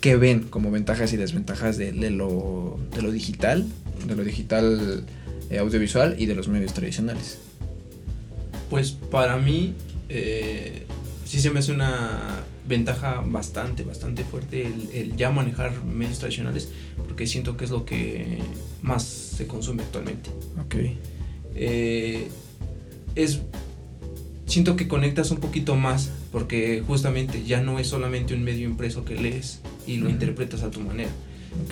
¿qué 0.00 0.16
ven 0.16 0.44
como 0.48 0.70
ventajas 0.70 1.12
y 1.12 1.18
desventajas 1.18 1.76
de, 1.76 1.92
de 1.92 2.08
lo, 2.10 2.78
de 2.94 3.02
lo 3.02 3.12
digital, 3.12 3.66
de 4.08 4.16
lo 4.16 4.24
digital 4.24 5.04
eh, 5.50 5.58
audiovisual 5.58 6.16
y 6.18 6.24
de 6.24 6.34
los 6.34 6.48
medios 6.48 6.72
tradicionales? 6.72 7.36
Pues 8.70 8.92
para 8.92 9.36
mí 9.36 9.74
eh, 10.08 10.84
sí 11.26 11.38
se 11.38 11.50
me 11.50 11.58
hace 11.58 11.72
una 11.72 12.40
ventaja 12.68 13.22
bastante, 13.26 13.82
bastante 13.82 14.24
fuerte 14.24 14.66
el, 14.66 14.90
el 14.92 15.16
ya 15.16 15.30
manejar 15.30 15.84
medios 15.84 16.18
tradicionales 16.18 16.70
porque 17.06 17.26
siento 17.26 17.56
que 17.56 17.64
es 17.64 17.70
lo 17.70 17.84
que 17.84 18.38
más 18.82 19.02
se 19.04 19.46
consume 19.46 19.82
actualmente. 19.82 20.30
Ok. 20.60 20.76
Eh, 21.54 22.28
es 23.14 23.40
siento 24.46 24.76
que 24.76 24.88
conectas 24.88 25.30
un 25.30 25.38
poquito 25.38 25.76
más 25.76 26.10
porque 26.32 26.82
justamente 26.86 27.44
ya 27.44 27.60
no 27.60 27.78
es 27.78 27.88
solamente 27.88 28.34
un 28.34 28.42
medio 28.42 28.68
impreso 28.68 29.04
que 29.04 29.14
lees 29.14 29.60
y 29.86 29.96
lo 29.96 30.08
interpretas 30.08 30.62
a 30.62 30.70
tu 30.70 30.80
manera. 30.80 31.10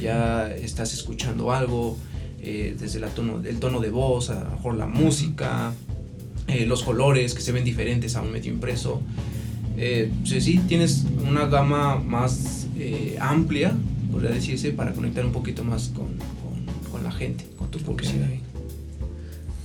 Ya 0.01 0.55
estás 0.55 0.95
escuchando 0.95 1.53
algo 1.53 1.97
eh, 2.41 2.77
desde 2.79 3.01
la 3.01 3.09
tono, 3.09 3.43
el 3.45 3.59
tono 3.59 3.81
de 3.81 3.91
voz, 3.91 4.31
a 4.31 4.45
lo 4.45 4.51
mejor 4.51 4.75
la 4.77 4.87
música, 4.87 5.73
eh, 6.47 6.67
los 6.67 6.83
colores 6.83 7.35
que 7.35 7.41
se 7.41 7.53
ven 7.53 7.65
diferentes 7.65 8.17
a 8.17 8.23
un 8.23 8.33
medio 8.33 8.53
impreso. 8.53 9.03
Eh, 9.77 10.11
sí, 10.25 10.41
sí, 10.41 10.59
tienes 10.69 11.05
una 11.29 11.47
gama 11.47 11.97
más 11.97 12.67
eh, 12.79 13.17
amplia, 13.21 13.73
podría 14.13 14.31
decirse, 14.31 14.71
para 14.73 14.93
conectar 14.93 15.25
un 15.27 15.33
poquito 15.33 15.65
más 15.65 15.89
con, 15.89 16.07
con- 16.07 16.91
con 16.93 17.05
la 17.05 17.11
gente, 17.13 17.45
con 17.59 17.71
tu 17.71 17.79
publicidad. 17.81 18.29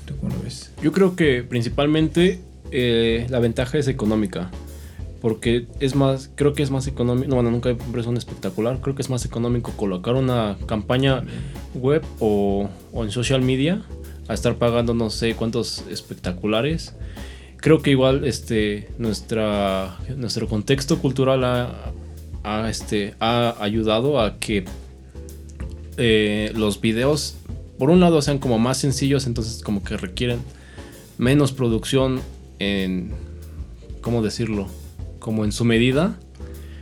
¿Tú 0.05 0.15
cómo 0.19 0.33
lo 0.35 0.41
ves? 0.43 0.71
Yo 0.81 0.91
creo 0.91 1.15
que 1.15 1.43
principalmente 1.43 2.39
eh, 2.71 3.27
la 3.29 3.39
ventaja 3.39 3.77
es 3.77 3.87
económica. 3.87 4.49
Porque 5.21 5.67
es 5.81 5.95
más, 5.95 6.29
creo 6.35 6.53
que 6.53 6.63
es 6.63 6.71
más 6.71 6.87
económico. 6.87 7.27
No, 7.27 7.35
bueno, 7.35 7.51
nunca 7.51 7.67
he 7.67 7.73
impreso 7.73 8.09
un 8.09 8.15
espectacular. 8.15 8.79
Creo 8.79 8.95
que 8.95 9.01
es 9.01 9.09
más 9.09 9.25
económico 9.25 9.73
colocar 9.73 10.15
una 10.15 10.57
campaña 10.65 11.23
web 11.75 12.01
o, 12.19 12.69
o 12.93 13.03
en 13.03 13.11
social 13.11 13.41
media 13.41 13.81
a 14.29 14.33
estar 14.33 14.55
pagando 14.55 14.93
no 14.93 15.09
sé 15.09 15.35
cuántos 15.35 15.83
espectaculares. 15.91 16.93
Creo 17.61 17.81
que 17.81 17.91
igual 17.91 18.25
este 18.25 18.89
nuestra 18.97 19.97
nuestro 20.15 20.47
contexto 20.47 20.99
cultural 20.99 21.43
ha, 21.43 21.91
ha, 22.43 22.69
este, 22.69 23.15
ha 23.19 23.55
ayudado 23.59 24.21
a 24.21 24.39
que 24.39 24.65
eh, 25.97 26.51
los 26.55 26.79
videos 26.79 27.35
por 27.77 27.89
un 27.89 27.99
lado 27.99 28.21
sean 28.21 28.39
como 28.39 28.59
más 28.59 28.77
sencillos, 28.77 29.27
entonces 29.27 29.61
como 29.61 29.83
que 29.83 29.97
requieren 29.97 30.39
menos 31.17 31.51
producción 31.51 32.21
en 32.59 33.11
¿cómo 34.01 34.21
decirlo? 34.21 34.67
como 35.19 35.45
en 35.45 35.51
su 35.51 35.65
medida. 35.65 36.17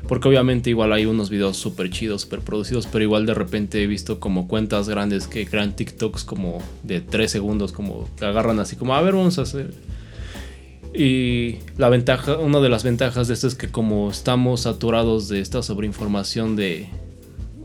Porque 0.08 0.30
obviamente 0.30 0.70
igual 0.70 0.94
hay 0.94 1.06
unos 1.06 1.30
videos 1.30 1.58
súper 1.58 1.90
chidos, 1.90 2.22
súper 2.22 2.40
producidos, 2.40 2.88
pero 2.88 3.04
igual 3.04 3.26
de 3.26 3.34
repente 3.34 3.84
he 3.84 3.88
visto 3.88 4.22
como 4.22 4.48
cuentas 4.48 4.88
grandes 4.88 5.28
que 5.28 5.46
crean 5.46 5.76
TikToks 5.76 6.24
como 6.24 6.60
de 6.84 7.02
3 7.02 7.30
segundos, 7.30 7.74
como 7.74 8.08
que 8.18 8.26
agarran 8.26 8.58
así 8.62 8.78
como, 8.78 8.96
a 8.96 9.02
ver, 9.02 9.16
vamos 9.16 9.38
a 9.38 9.42
hacer. 9.42 9.74
Y 11.00 11.60
la 11.78 11.90
ventaja, 11.90 12.38
una 12.40 12.60
de 12.60 12.70
las 12.70 12.84
ventajas 12.84 13.28
de 13.28 13.36
esto 13.36 13.46
es 13.48 13.54
que 13.56 13.68
como 13.70 14.10
estamos 14.10 14.62
saturados 14.62 15.30
de 15.30 15.42
esta 15.42 15.62
sobreinformación 15.62 16.56
de, 16.56 16.88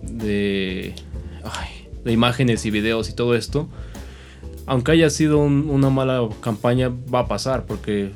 de, 0.02 0.94
ay, 1.42 1.88
de 2.04 2.12
imágenes 2.12 2.66
y 2.66 2.70
videos 2.70 3.08
y 3.08 3.14
todo 3.14 3.34
esto, 3.34 3.68
aunque 4.66 4.92
haya 4.92 5.08
sido 5.08 5.38
un- 5.38 5.70
una 5.70 5.88
mala 5.88 6.28
campaña, 6.42 6.90
va 7.12 7.20
a 7.20 7.26
pasar 7.28 7.64
porque 7.64 8.10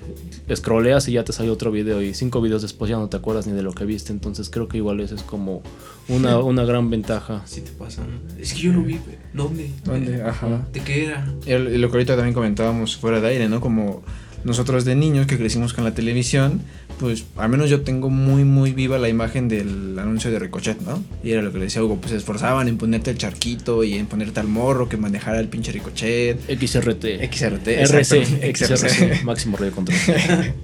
scrolleas 0.55 1.09
y 1.09 1.13
ya 1.13 1.25
te 1.25 1.33
sale 1.33 1.51
otro 1.51 1.73
video 1.73 2.03
y 2.03 2.13
cinco 2.15 2.41
videos 2.43 2.61
después 2.63 2.89
ya 2.91 2.99
no 2.99 3.09
te 3.09 3.17
acuerdas 3.17 3.47
ni 3.47 3.53
de 3.55 3.63
lo 3.63 3.73
que 3.73 3.85
viste. 3.87 4.13
Entonces 4.13 4.51
creo 4.51 4.69
que 4.69 4.77
igual 4.77 5.01
eso 5.01 5.15
es 5.15 5.23
como 5.23 5.63
una, 6.09 6.39
una 6.41 6.65
gran 6.65 6.91
ventaja. 6.91 7.39
Así 7.43 7.63
te 7.63 7.71
pasa, 7.73 8.03
¿no? 8.03 8.21
Es 8.41 8.53
que 8.53 8.61
yo 8.61 8.73
lo 8.75 8.83
vi. 8.83 8.99
¿dónde? 9.33 9.71
¿Dónde? 9.85 10.23
Ajá. 10.23 10.67
¿De 10.73 10.81
qué 10.81 11.07
era? 11.07 11.27
El- 11.47 11.75
y 11.75 11.79
lo 11.79 11.89
que 11.91 11.95
ahorita 11.97 12.15
también 12.17 12.35
comentábamos 12.35 12.97
fuera 12.97 13.21
de 13.21 13.29
aire, 13.29 13.49
¿no? 13.49 13.61
Como 13.61 14.03
nosotros 14.47 14.85
de 14.85 14.95
niños 14.95 15.27
que 15.27 15.37
crecimos 15.37 15.75
con 15.75 15.83
la 15.83 15.93
televisión, 15.93 16.63
pues 17.01 17.25
al 17.37 17.49
menos 17.49 17.69
yo 17.69 17.81
tengo 17.83 18.11
muy 18.11 18.45
muy 18.45 18.73
viva 18.73 18.97
la 18.97 19.09
imagen 19.09 19.49
del 19.49 19.99
anuncio 19.99 20.31
de 20.31 20.39
Ricochet, 20.39 20.81
¿no? 20.83 21.03
Y 21.25 21.33
era 21.33 21.43
lo 21.43 21.51
que 21.51 21.59
le 21.59 21.65
decía 21.65 21.83
Hugo, 21.83 21.97
pues 21.97 22.13
se 22.13 22.17
esforzaban 22.17 22.69
en 22.69 22.79
ponerte 22.79 23.11
el 23.11 23.19
charquito 23.19 23.83
y 23.83 23.95
en 23.95 24.07
ponerte 24.07 24.39
al 24.39 24.47
morro 24.47 24.89
que 24.89 24.97
manejara 24.97 25.41
el 25.41 25.49
pinche 25.49 25.73
Ricochet. 25.73 26.39
XRT. 26.47 27.05
XRT. 27.29 27.67
RC, 27.67 28.55
XRC, 28.55 29.25
máximo 29.25 29.57
radio 29.57 29.73
control. 29.73 29.99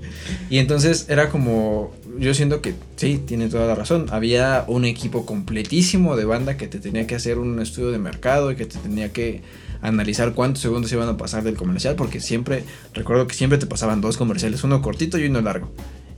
y 0.49 0.59
entonces 0.59 1.07
era 1.09 1.29
como, 1.29 1.93
yo 2.21 2.35
siento 2.35 2.63
que 2.63 2.75
sí, 2.95 3.21
tiene 3.27 3.49
toda 3.49 3.67
la 3.67 3.75
razón. 3.75 4.07
Había 4.11 4.65
un 4.69 4.85
equipo 4.85 5.27
completísimo 5.27 6.15
de 6.15 6.25
banda 6.25 6.57
que 6.57 6.69
te 6.69 6.79
tenía 6.79 7.09
que 7.09 7.17
hacer 7.17 7.39
un 7.39 7.61
estudio 7.61 7.91
de 7.91 7.99
mercado 7.99 8.53
y 8.53 8.57
que 8.57 8.65
te 8.65 8.79
tenía 8.79 9.13
que 9.13 9.43
analizar 9.83 10.33
cuántos 10.33 10.63
segundos 10.63 10.91
iban 10.93 11.09
a 11.09 11.17
pasar 11.17 11.43
del 11.45 11.57
comercial, 11.57 11.95
porque 11.97 12.21
siempre, 12.21 12.65
recuerdo 12.95 13.27
que 13.27 13.35
siempre 13.35 13.59
te 13.59 13.67
pasaban 13.67 14.01
dos 14.01 14.17
comerciales, 14.17 14.65
uno 14.65 14.81
cortito 14.83 15.19
y 15.19 15.27
uno 15.27 15.41
largo. 15.41 15.73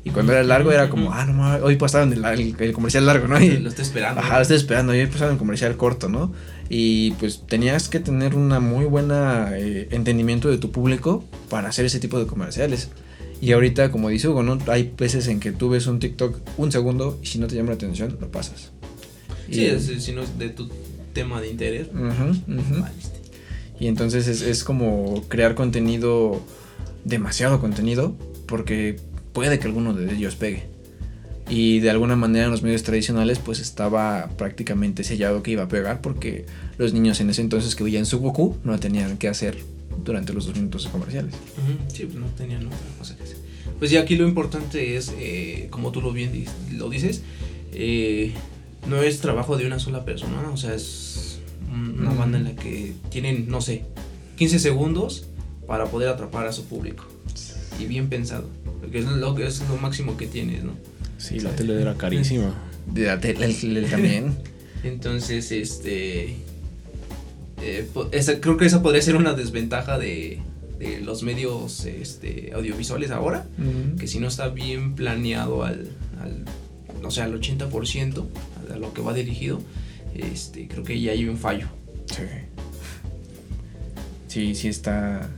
Y 0.06 0.10
cuando 0.10 0.32
era 0.32 0.42
largo 0.42 0.70
era 0.70 0.90
como, 0.90 1.14
ah, 1.14 1.24
no 1.24 1.32
mames, 1.32 1.62
hoy 1.62 1.76
pasaron 1.76 2.12
el, 2.12 2.22
el- 2.26 2.54
el 2.58 2.72
comercial 2.74 3.06
largo, 3.06 3.26
¿no? 3.26 3.40
Y, 3.42 3.56
Lo 3.58 3.70
estoy 3.70 3.84
esperando. 3.86 4.20
Ajá, 4.20 4.36
lo 4.36 4.42
estoy 4.42 4.58
esperando, 4.58 4.94
y 4.94 5.00
hoy 5.00 5.06
pasaron 5.06 5.32
el 5.32 5.38
comercial 5.38 5.76
corto, 5.78 6.10
¿no? 6.10 6.30
Y 6.68 7.12
pues 7.12 7.44
tenías 7.46 7.88
que 7.88 8.00
tener 8.00 8.34
una 8.36 8.60
muy 8.60 8.84
buena 8.84 9.50
eh, 9.56 9.88
entendimiento 9.92 10.50
de 10.50 10.58
tu 10.58 10.70
público 10.70 11.24
para 11.48 11.68
hacer 11.70 11.86
ese 11.86 12.00
tipo 12.00 12.18
de 12.18 12.26
comerciales. 12.26 12.90
Y 13.40 13.52
ahorita, 13.52 13.90
como 13.90 14.10
dice 14.10 14.28
Hugo, 14.28 14.42
¿no? 14.42 14.58
Hay 14.68 14.92
veces 14.96 15.26
en 15.28 15.40
que 15.40 15.52
tú 15.52 15.70
ves 15.70 15.86
un 15.86 15.98
TikTok 16.00 16.36
un 16.58 16.70
segundo 16.70 17.18
y 17.22 17.26
si 17.26 17.38
no 17.38 17.46
te 17.46 17.56
llama 17.56 17.70
la 17.70 17.74
atención, 17.76 18.16
lo 18.20 18.30
pasas. 18.30 18.72
Sí, 19.50 19.62
Y- 19.62 19.66
es- 19.66 19.86
si 20.04 20.12
no 20.12 20.22
es 20.22 20.38
de 20.38 20.50
tu 20.50 20.70
tema 21.14 21.40
de 21.40 21.48
interés. 21.50 21.88
Valiste. 21.94 23.13
Y 23.78 23.88
entonces 23.88 24.28
es, 24.28 24.42
es 24.42 24.64
como 24.64 25.22
crear 25.28 25.54
contenido, 25.54 26.40
demasiado 27.04 27.60
contenido, 27.60 28.16
porque 28.46 28.96
puede 29.32 29.58
que 29.58 29.66
alguno 29.66 29.92
de 29.92 30.14
ellos 30.14 30.36
pegue. 30.36 30.74
Y 31.48 31.80
de 31.80 31.90
alguna 31.90 32.16
manera 32.16 32.46
en 32.46 32.50
los 32.50 32.62
medios 32.62 32.84
tradicionales 32.84 33.38
pues 33.38 33.60
estaba 33.60 34.30
prácticamente 34.38 35.04
sellado 35.04 35.42
que 35.42 35.50
iba 35.50 35.64
a 35.64 35.68
pegar 35.68 36.00
porque 36.00 36.46
los 36.78 36.94
niños 36.94 37.20
en 37.20 37.28
ese 37.28 37.42
entonces 37.42 37.74
que 37.74 37.84
veían 37.84 38.06
su 38.06 38.18
Goku 38.18 38.56
no 38.64 38.78
tenían 38.80 39.18
que 39.18 39.28
hacer 39.28 39.58
durante 40.02 40.32
los 40.32 40.46
dos 40.46 40.56
minutos 40.56 40.86
comerciales. 40.88 41.34
Sí, 41.88 42.04
pues 42.04 42.16
no 42.16 42.26
tenían 42.28 42.66
otra 42.66 42.78
cosa 42.98 43.16
que 43.16 43.24
hacer. 43.24 43.36
Pues 43.78 43.90
ya 43.90 44.00
aquí 44.00 44.16
lo 44.16 44.26
importante 44.26 44.96
es, 44.96 45.12
eh, 45.18 45.68
como 45.70 45.92
tú 45.92 46.00
lo 46.00 46.12
bien 46.12 46.46
lo 46.72 46.88
dices, 46.88 47.22
eh, 47.72 48.32
no 48.88 49.02
es 49.02 49.20
trabajo 49.20 49.56
de 49.58 49.66
una 49.66 49.78
sola 49.78 50.04
persona, 50.04 50.48
o 50.50 50.56
sea, 50.56 50.74
es 50.74 51.33
una 51.74 52.10
Mm. 52.10 52.18
banda 52.18 52.38
en 52.38 52.44
la 52.44 52.54
que 52.56 52.92
tienen, 53.10 53.48
no 53.48 53.60
sé, 53.60 53.84
15 54.36 54.58
segundos 54.58 55.26
para 55.66 55.86
poder 55.86 56.08
atrapar 56.08 56.46
a 56.46 56.52
su 56.52 56.64
público. 56.66 57.04
Y 57.80 57.86
bien 57.86 58.08
pensado, 58.08 58.48
porque 58.80 58.98
es 59.00 59.04
lo, 59.06 59.34
que 59.34 59.46
es 59.46 59.62
lo 59.68 59.76
máximo 59.76 60.16
que 60.16 60.26
tienes, 60.26 60.62
¿no? 60.64 60.72
Sí, 61.18 61.40
la 61.40 61.50
tele 61.56 61.80
era 61.80 61.94
carísima. 61.94 62.54
De 62.86 63.06
la 63.06 63.18
tele 63.20 63.46
el- 63.46 63.76
el 63.78 63.90
también. 63.90 64.36
Entonces, 64.84 65.50
este. 65.52 66.36
eh, 67.62 67.88
esa- 68.12 68.40
creo 68.40 68.56
que 68.56 68.66
esa 68.66 68.82
podría 68.82 69.00
ser 69.02 69.16
una 69.16 69.32
desventaja 69.32 69.98
de, 69.98 70.40
de 70.78 71.00
los 71.00 71.22
medios 71.22 71.84
este, 71.86 72.52
audiovisuales 72.54 73.10
ahora. 73.10 73.46
Que 73.98 74.06
si 74.06 74.18
no 74.20 74.28
está 74.28 74.48
bien 74.48 74.94
planeado 74.94 75.64
al. 75.64 75.88
al 76.20 76.44
o 77.02 77.10
sea, 77.10 77.24
al 77.24 77.38
80% 77.38 78.24
a 78.72 78.76
lo 78.76 78.94
que 78.94 79.02
va 79.02 79.12
dirigido, 79.12 79.60
este, 80.14 80.68
creo 80.68 80.84
que 80.84 81.00
ya 81.00 81.12
hay 81.12 81.26
un 81.28 81.36
fallo. 81.36 81.66
Sí. 82.06 82.22
Sí, 84.28 84.54
sí 84.54 84.68
está. 84.68 85.28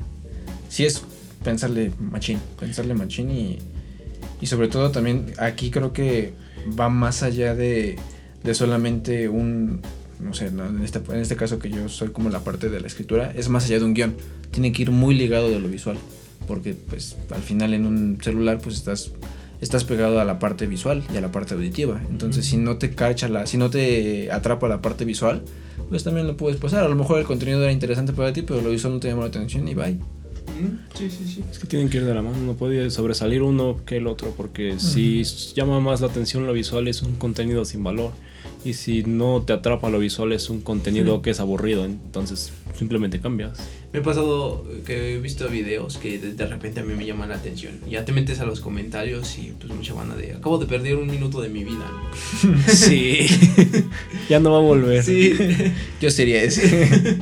Sí 0.68 0.84
es 0.84 1.02
pensarle 1.44 1.92
machín. 1.98 2.38
Pensarle 2.58 2.94
machín 2.94 3.30
y. 3.30 3.58
Y 4.40 4.46
sobre 4.46 4.68
todo 4.68 4.90
también 4.90 5.32
aquí 5.38 5.70
creo 5.70 5.92
que 5.92 6.34
va 6.78 6.88
más 6.88 7.22
allá 7.22 7.54
de, 7.54 7.96
de 8.42 8.54
solamente 8.54 9.28
un. 9.28 9.80
No 10.18 10.32
sé, 10.32 10.50
no, 10.50 10.66
en, 10.66 10.82
este, 10.82 11.00
en 11.10 11.20
este 11.20 11.36
caso 11.36 11.58
que 11.58 11.68
yo 11.68 11.88
soy 11.88 12.08
como 12.08 12.30
la 12.30 12.40
parte 12.40 12.70
de 12.70 12.80
la 12.80 12.86
escritura, 12.86 13.32
es 13.36 13.48
más 13.48 13.66
allá 13.66 13.78
de 13.78 13.84
un 13.84 13.94
guion. 13.94 14.16
Tiene 14.50 14.72
que 14.72 14.82
ir 14.82 14.90
muy 14.90 15.14
ligado 15.14 15.50
de 15.50 15.60
lo 15.60 15.68
visual. 15.68 15.98
Porque 16.46 16.74
pues 16.74 17.16
al 17.30 17.42
final 17.42 17.74
en 17.74 17.86
un 17.86 18.18
celular 18.22 18.60
pues 18.60 18.76
estás 18.76 19.10
estás 19.60 19.84
pegado 19.84 20.20
a 20.20 20.24
la 20.24 20.38
parte 20.38 20.66
visual 20.66 21.02
y 21.12 21.16
a 21.16 21.20
la 21.20 21.32
parte 21.32 21.54
auditiva. 21.54 22.00
Entonces, 22.10 22.46
si 22.46 22.56
no 22.56 22.76
te 22.76 22.94
cacha 22.94 23.28
la, 23.28 23.46
si 23.46 23.56
no 23.56 23.70
te 23.70 24.30
atrapa 24.30 24.68
la 24.68 24.82
parte 24.82 25.04
visual, 25.04 25.42
pues 25.88 26.04
también 26.04 26.26
lo 26.26 26.36
puedes 26.36 26.58
pasar. 26.58 26.84
A 26.84 26.88
lo 26.88 26.96
mejor 26.96 27.18
el 27.18 27.24
contenido 27.24 27.62
era 27.62 27.72
interesante 27.72 28.12
para 28.12 28.32
ti, 28.32 28.42
pero 28.42 28.60
lo 28.60 28.70
visual 28.70 28.94
no 28.94 29.00
te 29.00 29.08
llamó 29.08 29.22
la 29.22 29.28
atención 29.28 29.66
y 29.68 29.74
bye. 29.74 29.98
Sí, 30.94 31.10
sí, 31.10 31.26
sí. 31.26 31.44
Es 31.50 31.58
que 31.58 31.66
tienen 31.66 31.88
que 31.90 31.98
ir 31.98 32.04
de 32.04 32.14
la 32.14 32.22
mano, 32.22 32.38
no 32.38 32.54
puede 32.54 32.90
sobresalir 32.90 33.42
uno 33.42 33.80
que 33.84 33.98
el 33.98 34.06
otro, 34.06 34.32
porque 34.36 34.78
si 34.78 35.22
llama 35.54 35.80
más 35.80 36.00
la 36.00 36.06
atención 36.06 36.46
lo 36.46 36.52
visual 36.52 36.88
es 36.88 37.02
un 37.02 37.16
contenido 37.16 37.64
sin 37.64 37.82
valor. 37.84 38.12
Y 38.64 38.74
si 38.74 39.04
no 39.04 39.42
te 39.42 39.52
atrapa 39.52 39.90
lo 39.90 39.98
visual 39.98 40.32
es 40.32 40.50
un 40.50 40.60
contenido 40.60 41.22
que 41.22 41.30
es 41.30 41.40
aburrido, 41.40 41.84
entonces 41.84 42.52
simplemente 42.76 43.20
cambias. 43.20 43.58
Me 43.92 44.00
ha 44.00 44.02
pasado 44.02 44.64
que 44.84 45.14
he 45.14 45.18
visto 45.18 45.48
videos 45.48 45.98
que 45.98 46.18
de, 46.18 46.34
de 46.34 46.46
repente 46.46 46.80
a 46.80 46.82
mí 46.82 46.94
me 46.94 47.06
llaman 47.06 47.28
la 47.28 47.36
atención. 47.36 47.80
Ya 47.88 48.04
te 48.04 48.12
metes 48.12 48.40
a 48.40 48.44
los 48.44 48.60
comentarios 48.60 49.38
y 49.38 49.54
pues 49.58 49.72
mucha 49.72 49.94
banda 49.94 50.16
de 50.16 50.32
acabo 50.32 50.58
de 50.58 50.66
perder 50.66 50.96
un 50.96 51.06
minuto 51.06 51.40
de 51.40 51.48
mi 51.48 51.64
vida. 51.64 51.90
Sí, 52.66 53.26
ya 54.28 54.40
no 54.40 54.50
va 54.50 54.58
a 54.58 54.62
volver. 54.62 55.02
Sí. 55.02 55.34
Yo 56.00 56.10
sería 56.10 56.42
ese. 56.42 57.18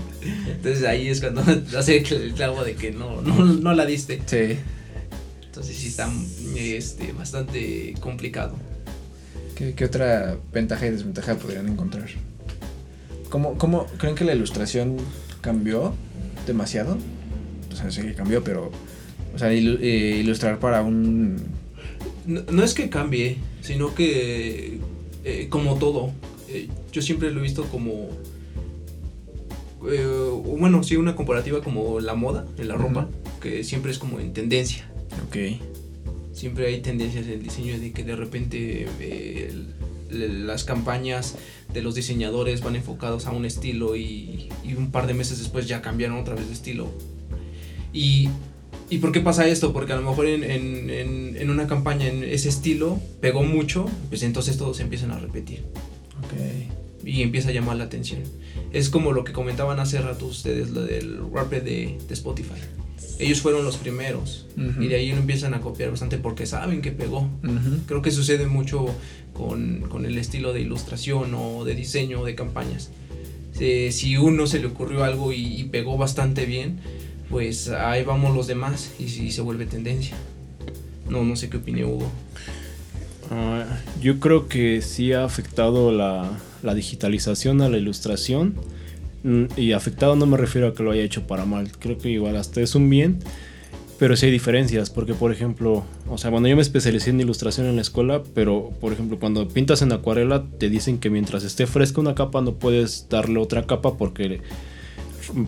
Entonces 0.46 0.84
ahí 0.84 1.08
es 1.08 1.20
cuando 1.20 1.42
hace 1.76 1.98
el 1.98 2.32
clavo 2.32 2.64
de 2.64 2.74
que 2.74 2.90
no, 2.90 3.20
no, 3.20 3.44
no 3.44 3.74
la 3.74 3.84
diste. 3.84 4.22
sí. 4.26 4.58
Entonces 5.54 5.76
sí 5.76 5.86
está 5.86 6.10
este, 6.56 7.12
bastante 7.12 7.94
complicado. 8.00 8.56
¿Qué, 9.56 9.74
qué 9.74 9.84
otra 9.84 10.36
ventaja 10.52 10.86
y 10.86 10.90
desventaja 10.90 11.36
podrían 11.36 11.68
encontrar? 11.68 12.08
¿Cómo, 13.30 13.54
¿Cómo 13.58 13.86
creen 13.98 14.14
que 14.14 14.24
la 14.24 14.34
ilustración 14.34 14.96
cambió 15.40 15.94
demasiado? 16.46 16.96
O 17.72 17.76
sea, 17.76 17.90
sí 17.90 18.02
que 18.02 18.14
cambió, 18.14 18.42
pero. 18.44 18.70
O 19.34 19.38
sea, 19.38 19.52
ilu- 19.52 19.78
eh, 19.80 20.18
ilustrar 20.20 20.58
para 20.60 20.82
un. 20.82 21.36
No, 22.26 22.42
no 22.50 22.62
es 22.62 22.74
que 22.74 22.88
cambie, 22.88 23.38
sino 23.60 23.94
que 23.94 24.78
eh, 25.24 25.46
como 25.50 25.76
todo, 25.76 26.10
eh, 26.48 26.68
yo 26.92 27.02
siempre 27.02 27.30
lo 27.30 27.40
he 27.40 27.42
visto 27.42 27.64
como... 27.64 28.08
bueno, 30.58 30.82
sí, 30.82 30.96
una 30.96 31.14
comparativa 31.16 31.60
como 31.62 32.00
la 32.00 32.14
moda 32.14 32.46
en 32.58 32.68
la 32.68 32.74
ropa, 32.76 33.08
que 33.42 33.64
siempre 33.64 33.90
es 33.92 33.98
como 33.98 34.20
en 34.20 34.32
tendencia. 34.32 34.88
Ok. 35.28 35.36
Siempre 36.34 36.66
hay 36.66 36.80
tendencias 36.82 37.26
en 37.26 37.32
el 37.34 37.42
diseño 37.42 37.78
de 37.78 37.92
que 37.92 38.02
de 38.04 38.16
repente 38.16 38.86
eh, 39.00 39.52
las 40.10 40.64
campañas 40.64 41.36
de 41.72 41.80
los 41.80 41.94
diseñadores 41.94 42.60
van 42.60 42.76
enfocados 42.76 43.26
a 43.26 43.30
un 43.30 43.44
estilo 43.44 43.96
y, 43.96 44.48
y 44.64 44.74
un 44.74 44.90
par 44.90 45.06
de 45.06 45.14
meses 45.14 45.38
después 45.38 45.66
ya 45.66 45.80
cambiaron 45.80 46.18
otra 46.18 46.34
vez 46.34 46.46
de 46.48 46.52
estilo. 46.52 46.88
Y, 47.92 48.28
¿y 48.90 48.98
por 48.98 49.12
qué 49.12 49.20
pasa 49.20 49.46
esto? 49.46 49.72
Porque 49.72 49.92
a 49.92 49.96
lo 49.96 50.02
mejor 50.02 50.26
en, 50.26 50.42
en- 50.44 50.90
en- 51.36 51.50
una 51.50 51.66
campaña 51.68 52.08
en 52.08 52.24
ese 52.24 52.48
estilo 52.48 52.98
pegó 53.20 53.42
mucho, 53.44 53.86
pues 54.08 54.22
entonces 54.24 54.56
todos 54.58 54.80
empiezan 54.80 55.12
a 55.12 55.18
repetir 55.20 55.62
y 57.04 57.22
empieza 57.22 57.50
a 57.50 57.52
llamar 57.52 57.76
la 57.76 57.84
atención. 57.84 58.20
Es 58.72 58.88
como 58.88 59.12
lo 59.12 59.22
que 59.24 59.32
comentaban 59.32 59.78
hace 59.78 60.00
rato 60.00 60.26
ustedes, 60.26 60.70
lo 60.70 60.82
del 60.82 61.18
rap 61.32 61.50
de, 61.52 61.98
de 62.08 62.14
Spotify. 62.14 62.54
Ellos 63.18 63.40
fueron 63.40 63.64
los 63.64 63.76
primeros 63.76 64.46
y 64.56 64.88
de 64.88 64.96
ahí 64.96 65.10
lo 65.10 65.18
empiezan 65.18 65.54
a 65.54 65.60
copiar 65.60 65.90
bastante 65.90 66.18
porque 66.18 66.46
saben 66.46 66.82
que 66.82 66.90
pegó. 66.90 67.28
Creo 67.86 68.02
que 68.02 68.10
sucede 68.10 68.46
mucho 68.46 68.86
con, 69.32 69.82
con 69.88 70.04
el 70.04 70.18
estilo 70.18 70.52
de 70.52 70.60
ilustración 70.60 71.32
o 71.34 71.64
de 71.64 71.74
diseño 71.74 72.20
o 72.20 72.24
de 72.24 72.34
campañas. 72.34 72.90
Eh, 73.60 73.90
si 73.92 74.16
uno 74.16 74.48
se 74.48 74.58
le 74.58 74.66
ocurrió 74.66 75.04
algo 75.04 75.32
y, 75.32 75.60
y 75.60 75.64
pegó 75.64 75.96
bastante 75.96 76.44
bien, 76.44 76.80
pues 77.30 77.68
ahí 77.68 78.02
vamos 78.04 78.34
los 78.34 78.46
demás 78.46 78.92
y, 78.98 79.08
si 79.08 79.30
se 79.30 79.40
vuelve 79.40 79.66
tendencia. 79.66 80.16
No, 81.08 81.22
no 81.24 81.36
sé 81.36 81.48
qué 81.50 81.58
opine 81.58 81.84
Hugo. 81.84 82.10
Ah, 83.30 83.64
yo 84.00 84.20
creo 84.20 84.48
que 84.48 84.82
sí 84.82 85.12
ha 85.12 85.24
afectado 85.24 85.92
la, 85.92 86.38
la 86.62 86.74
digitalización 86.74 87.62
a 87.62 87.68
la 87.68 87.78
ilustración. 87.78 88.54
Mm, 89.24 89.44
Y 89.56 89.72
afectado 89.72 90.14
no 90.14 90.26
me 90.26 90.36
refiero 90.36 90.68
a 90.68 90.74
que 90.74 90.82
lo 90.84 90.92
haya 90.92 91.02
hecho 91.02 91.26
para 91.26 91.44
mal. 91.44 91.72
Creo 91.80 91.98
que 91.98 92.10
igual 92.10 92.36
hasta 92.36 92.60
es 92.60 92.74
un 92.76 92.88
bien. 92.88 93.18
Pero 93.98 94.16
sí 94.16 94.26
hay 94.26 94.32
diferencias. 94.32 94.90
Porque, 94.90 95.14
por 95.14 95.32
ejemplo, 95.32 95.82
o 96.08 96.18
sea, 96.18 96.30
bueno, 96.30 96.46
yo 96.48 96.56
me 96.56 96.62
especialicé 96.62 97.10
en 97.10 97.20
ilustración 97.20 97.66
en 97.66 97.76
la 97.76 97.82
escuela. 97.82 98.22
Pero, 98.34 98.70
por 98.80 98.92
ejemplo, 98.92 99.18
cuando 99.18 99.48
pintas 99.48 99.82
en 99.82 99.90
acuarela, 99.92 100.44
te 100.58 100.68
dicen 100.68 100.98
que 100.98 101.10
mientras 101.10 101.42
esté 101.44 101.66
fresca 101.66 102.00
una 102.00 102.14
capa, 102.14 102.40
no 102.40 102.54
puedes 102.54 103.08
darle 103.08 103.38
otra 103.40 103.66
capa 103.66 103.96
porque, 103.96 104.40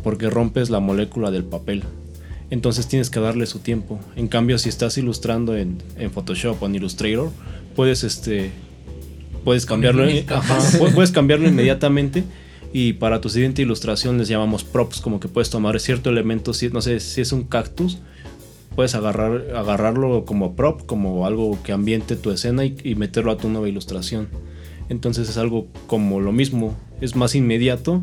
porque 0.02 0.30
rompes 0.30 0.70
la 0.70 0.80
molécula 0.80 1.30
del 1.30 1.44
papel. 1.44 1.82
Entonces 2.48 2.86
tienes 2.86 3.10
que 3.10 3.18
darle 3.18 3.46
su 3.46 3.58
tiempo. 3.58 3.98
En 4.14 4.28
cambio, 4.28 4.58
si 4.58 4.68
estás 4.68 4.96
ilustrando 4.98 5.56
en, 5.56 5.78
en 5.98 6.12
Photoshop 6.12 6.62
o 6.62 6.66
en 6.66 6.76
Illustrator, 6.76 7.30
puedes 7.74 8.04
este 8.04 8.52
puedes 9.44 9.66
cambiarlo, 9.66 10.04
ajá, 10.28 10.58
pu- 10.78 10.92
puedes 10.94 11.10
cambiarlo 11.12 11.48
inmediatamente 11.48 12.24
y 12.72 12.94
para 12.94 13.20
tu 13.20 13.28
siguiente 13.28 13.62
ilustración 13.62 14.18
les 14.18 14.28
llamamos 14.28 14.64
props, 14.64 15.00
como 15.00 15.20
que 15.20 15.28
puedes 15.28 15.50
tomar 15.50 15.78
cierto 15.80 16.10
elemento, 16.10 16.52
si 16.52 16.68
no 16.68 16.80
sé, 16.80 17.00
si 17.00 17.20
es 17.20 17.32
un 17.32 17.44
cactus, 17.44 17.98
puedes 18.74 18.94
agarrar, 18.94 19.54
agarrarlo 19.56 20.24
como 20.24 20.54
prop, 20.54 20.84
como 20.86 21.26
algo 21.26 21.58
que 21.62 21.72
ambiente 21.72 22.14
tu 22.14 22.30
escena 22.30 22.64
y, 22.64 22.94
meterlo 22.94 23.32
a 23.32 23.38
tu 23.38 23.48
nueva 23.48 23.68
ilustración. 23.68 24.28
Entonces 24.88 25.28
es 25.28 25.38
algo 25.38 25.66
como 25.86 26.20
lo 26.20 26.30
mismo, 26.30 26.76
es 27.00 27.16
más 27.16 27.34
inmediato 27.34 28.02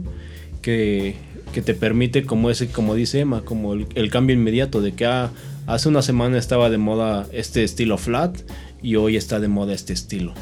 que, 0.61 1.15
que 1.53 1.61
te 1.61 1.75
permite, 1.75 2.25
como 2.25 2.49
ese, 2.49 2.67
como 2.67 2.95
dice 2.95 3.19
Emma, 3.19 3.41
como 3.45 3.73
el, 3.73 3.87
el 3.95 4.09
cambio 4.09 4.35
inmediato 4.35 4.81
de 4.81 4.93
que 4.93 5.05
ah, 5.05 5.31
hace 5.67 5.87
una 5.87 6.01
semana 6.01 6.37
estaba 6.37 6.69
de 6.69 6.79
moda 6.79 7.27
este 7.31 7.63
estilo 7.63 7.97
flat 7.97 8.37
y 8.81 8.95
hoy 8.95 9.15
está 9.15 9.39
de 9.39 9.47
moda 9.47 9.73
este 9.73 9.93
estilo. 9.93 10.33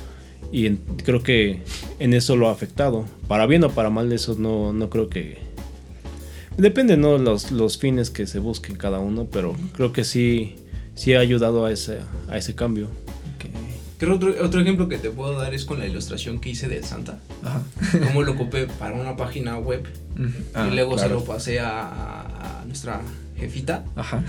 Y 0.51 0.65
en- 0.65 0.77
creo 1.05 1.23
que 1.23 1.61
en 1.99 2.13
eso 2.13 2.35
lo 2.35 2.49
ha 2.49 2.51
afectado. 2.51 3.05
Para 3.27 3.45
bien 3.45 3.63
o 3.63 3.69
para 3.71 3.89
mal, 3.89 4.11
eso 4.11 4.35
no, 4.37 4.73
no 4.73 4.89
creo 4.89 5.09
que... 5.09 5.37
Depende, 6.57 6.97
¿no? 6.97 7.17
Los, 7.17 7.51
los 7.51 7.77
fines 7.77 8.09
que 8.09 8.27
se 8.27 8.39
busquen 8.39 8.75
cada 8.75 8.99
uno, 8.99 9.25
pero 9.31 9.55
creo 9.73 9.93
que 9.93 10.03
sí, 10.03 10.55
sí 10.95 11.13
ha 11.13 11.19
ayudado 11.19 11.65
a 11.65 11.71
ese, 11.71 11.99
a 12.29 12.37
ese 12.37 12.53
cambio. 12.55 12.87
Creo 13.97 14.15
otro, 14.15 14.33
otro 14.43 14.59
ejemplo 14.61 14.89
que 14.89 14.97
te 14.97 15.11
puedo 15.11 15.37
dar 15.39 15.53
es 15.53 15.63
con 15.63 15.77
la 15.79 15.85
ilustración 15.85 16.39
que 16.39 16.49
hice 16.49 16.67
del 16.67 16.83
Santa. 16.83 17.19
Ajá. 17.43 17.61
Cómo 18.03 18.23
lo 18.23 18.31
ocupé 18.33 18.65
para 18.65 18.95
una 18.95 19.15
página 19.15 19.57
web 19.59 19.85
Ah, 20.53 20.67
y 20.69 20.75
luego 20.75 20.95
claro. 20.95 21.07
se 21.07 21.13
lo 21.15 21.23
pasé 21.23 21.59
a, 21.61 22.59
a 22.61 22.65
nuestra 22.65 23.01
jefita 23.37 23.85
Ajá. 23.95 24.23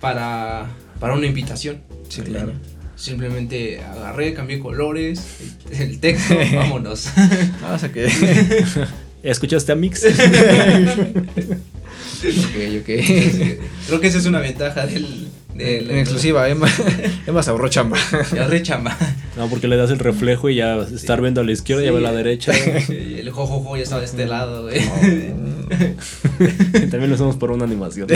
para, 0.00 0.66
para 1.00 1.14
una 1.14 1.26
invitación. 1.26 1.80
Sí, 2.08 2.20
claro. 2.22 2.52
Simplemente 2.96 3.80
agarré, 3.80 4.34
cambié 4.34 4.58
colores, 4.60 5.20
el, 5.70 5.80
el 5.80 6.00
texto, 6.00 6.34
vámonos. 6.54 7.08
Ah, 7.62 7.74
o 7.74 7.78
sea 7.78 7.90
que. 7.92 8.08
¿Escuchaste 9.22 9.72
a 9.72 9.74
Mix? 9.74 10.04
ok, 10.04 10.12
ok. 12.80 12.86
Creo 13.86 14.00
que 14.00 14.06
esa 14.06 14.18
es 14.18 14.26
una 14.26 14.40
ventaja 14.40 14.86
del... 14.86 15.28
del 15.54 15.90
En 15.90 15.98
exclusiva, 15.98 16.48
Emma, 16.48 16.68
Emma 17.26 17.42
se 17.42 17.50
ahorró 17.50 17.68
chamba. 17.68 17.96
Ya 18.34 18.46
rechamba. 18.46 18.96
No, 19.36 19.48
porque 19.48 19.66
le 19.66 19.76
das 19.76 19.90
el 19.90 19.98
reflejo 19.98 20.48
y 20.50 20.56
ya 20.56 20.76
estar 20.76 21.20
viendo 21.20 21.40
a 21.40 21.44
la 21.44 21.52
izquierda 21.52 21.82
y 21.82 21.88
a 21.88 21.92
la 21.92 22.12
derecha. 22.12 22.52
Sí, 22.52 23.16
El 23.18 23.30
jojojo 23.30 23.76
ya 23.76 23.82
estaba 23.82 24.00
de 24.00 24.06
este 24.06 24.26
lado, 24.26 24.62
güey. 24.64 24.80
También 26.90 27.08
lo 27.08 27.14
hacemos 27.14 27.36
por 27.36 27.50
una 27.50 27.64
animación. 27.64 28.06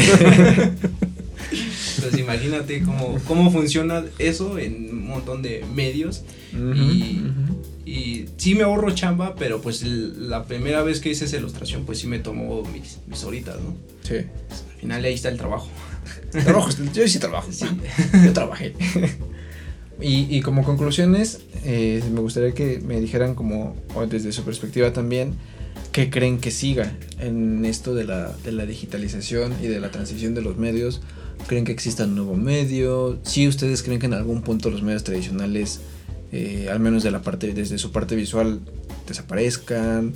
Entonces 1.99 2.21
imagínate 2.21 2.83
cómo, 2.83 3.19
cómo 3.27 3.51
funciona 3.51 4.05
eso 4.19 4.59
en 4.59 4.91
un 4.91 5.07
montón 5.09 5.43
de 5.43 5.65
medios. 5.75 6.23
Y- 6.53 7.23
Y 7.85 8.27
sí 8.37 8.55
me 8.55 8.65
ahorro 8.65 8.91
chamba, 8.95 9.35
pero 9.35 9.63
pues 9.63 9.83
la 9.83 10.45
primera 10.45 10.83
vez 10.83 11.01
que 11.01 11.09
hice 11.09 11.25
esa 11.25 11.39
ilustración, 11.39 11.85
pues 11.87 11.99
sí 12.01 12.07
me 12.07 12.19
tomó 12.19 12.63
mis, 12.65 12.99
mis 13.07 13.25
horitas, 13.25 13.57
¿no? 13.63 13.75
Sí. 14.03 14.17
Al 14.17 14.81
final 14.81 15.05
ahí 15.07 15.15
está 15.15 15.31
el 15.31 15.39
trabajo. 15.39 15.69
Trabajo, 16.31 16.69
yo 16.93 17.09
sí 17.09 17.19
trabajo. 17.19 17.51
Sí. 17.51 17.65
Yo 18.27 18.33
trabajé. 18.35 18.75
Y, 20.01 20.27
y 20.37 20.41
como 20.43 20.65
conclusiones, 20.65 21.41
eh, 21.65 22.03
me 22.13 22.21
gustaría 22.21 22.53
que 22.53 22.79
me 22.81 23.01
dijeran 23.01 23.35
como, 23.35 23.75
o 23.95 24.07
desde 24.07 24.33
su 24.33 24.45
perspectiva 24.45 24.93
también, 24.93 25.33
qué 25.91 26.09
creen 26.11 26.39
que 26.39 26.51
siga 26.51 26.93
en 27.19 27.65
esto 27.65 27.95
de 27.95 28.05
la, 28.05 28.37
de 28.45 28.53
la 28.53 28.65
digitalización 28.67 29.55
y 29.63 29.67
de 29.67 29.81
la 29.81 29.91
transición 29.91 30.35
de 30.35 30.43
los 30.43 30.57
medios. 30.59 31.01
¿Creen 31.47 31.65
que 31.65 31.73
exista 31.73 32.05
un 32.05 32.15
nuevo 32.15 32.37
medio? 32.37 33.19
Si 33.23 33.49
ustedes 33.49 33.83
creen 33.83 33.99
que 34.01 34.07
en 34.07 34.15
algún 34.15 34.43
punto 34.43 34.71
los 34.71 34.83
medios 34.83 35.05
tradicionales, 35.05 35.81
eh, 36.33 36.69
al 36.71 36.81
menos 36.81 37.03
de 37.03 37.11
la 37.11 37.23
parte, 37.23 37.55
desde 37.55 37.79
su 37.79 37.91
parte 37.91 38.17
visual, 38.17 38.61
desaparezcan. 39.07 40.13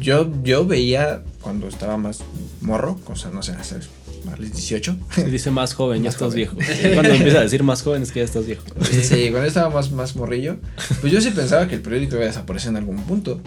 Yo, 0.00 0.30
yo 0.42 0.66
veía 0.66 1.22
cuando 1.42 1.68
estaba 1.68 1.98
más 1.98 2.20
morro, 2.62 2.98
o 3.06 3.16
sea, 3.16 3.30
no 3.30 3.42
sé, 3.42 3.52
hace 3.52 3.76
más 4.24 4.38
de 4.40 4.46
18, 4.46 4.96
Se 5.14 5.30
dice 5.30 5.50
más 5.50 5.74
joven, 5.74 5.98
ya 6.02 6.08
Más 6.08 6.14
estás 6.14 6.28
joven. 6.32 6.48
viejo. 6.56 6.94
Cuando 6.94 7.12
empieza 7.12 7.38
a 7.38 7.42
decir 7.42 7.62
más 7.62 7.82
joven 7.82 8.02
es 8.02 8.10
que 8.12 8.20
ya 8.20 8.24
estás 8.24 8.46
viejo. 8.46 8.64
Sí, 9.02 9.28
cuando 9.30 9.44
estaba 9.46 9.68
más, 9.68 9.92
más 9.92 10.16
morrillo, 10.16 10.56
pues 11.02 11.12
yo 11.12 11.20
sí 11.20 11.30
pensaba 11.30 11.68
que 11.68 11.74
el 11.74 11.82
periódico 11.82 12.16
iba 12.16 12.24
a 12.24 12.28
desaparecer 12.28 12.70
en 12.70 12.76
algún 12.78 12.96
punto. 13.02 13.40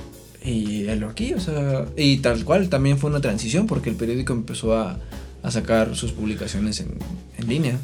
Y 0.44 0.84
lo 0.96 1.10
aquí, 1.10 1.34
o 1.34 1.40
sea, 1.40 1.86
y 1.98 2.18
tal 2.18 2.46
cual 2.46 2.70
también 2.70 2.98
fue 2.98 3.10
una 3.10 3.20
transición 3.20 3.68
porque 3.68 3.90
el 3.90 3.96
periódico 3.98 4.32
empezó 4.32 4.78
a, 4.78 4.98
a 5.42 5.52
sacar 5.52 5.96
sus 5.96 6.12
publicaciones 6.12 6.80
en, 6.80 6.98
en 7.38 7.48
línea. 7.48 7.78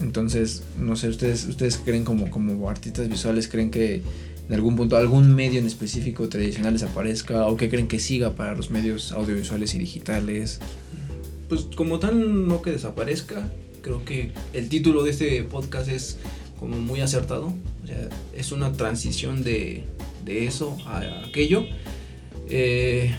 Entonces, 0.00 0.62
no 0.78 0.96
sé, 0.96 1.08
ustedes, 1.08 1.44
ustedes 1.46 1.78
creen 1.78 2.04
como, 2.04 2.30
como 2.30 2.68
artistas 2.68 3.08
visuales, 3.08 3.48
creen 3.48 3.70
que 3.70 4.02
en 4.48 4.54
algún 4.54 4.76
punto 4.76 4.96
algún 4.96 5.34
medio 5.34 5.58
en 5.58 5.66
específico 5.66 6.28
tradicional 6.28 6.72
desaparezca 6.72 7.46
o 7.46 7.56
que 7.56 7.68
creen 7.68 7.88
que 7.88 7.98
siga 7.98 8.34
para 8.34 8.54
los 8.54 8.70
medios 8.70 9.12
audiovisuales 9.12 9.74
y 9.74 9.78
digitales. 9.78 10.60
Pues 11.48 11.66
como 11.76 11.98
tal, 11.98 12.46
no 12.48 12.62
que 12.62 12.70
desaparezca. 12.70 13.48
Creo 13.82 14.04
que 14.04 14.32
el 14.52 14.68
título 14.68 15.02
de 15.02 15.10
este 15.10 15.42
podcast 15.44 15.88
es 15.88 16.18
como 16.58 16.78
muy 16.78 17.00
acertado. 17.00 17.52
O 17.84 17.86
sea, 17.86 18.08
es 18.34 18.52
una 18.52 18.72
transición 18.72 19.42
de, 19.42 19.84
de 20.24 20.46
eso 20.46 20.76
a 20.86 21.00
aquello. 21.26 21.64
Eh, 22.48 23.14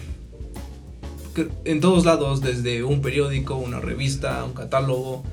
en 1.65 1.79
todos 1.81 2.05
lados, 2.05 2.41
desde 2.41 2.83
un 2.83 3.01
periódico, 3.01 3.55
una 3.55 3.79
revista, 3.79 4.43
un 4.43 4.53
catálogo. 4.53 5.23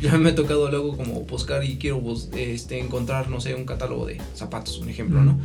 Ya 0.00 0.16
me 0.16 0.30
ha 0.30 0.34
tocado 0.34 0.70
luego 0.70 0.96
como 0.96 1.20
buscar 1.22 1.62
y 1.64 1.76
quiero 1.76 2.02
este, 2.36 2.78
encontrar, 2.80 3.28
no 3.28 3.40
sé, 3.40 3.54
un 3.54 3.64
catálogo 3.66 4.06
de 4.06 4.18
zapatos, 4.34 4.78
un 4.78 4.88
ejemplo, 4.88 5.22
¿no? 5.22 5.38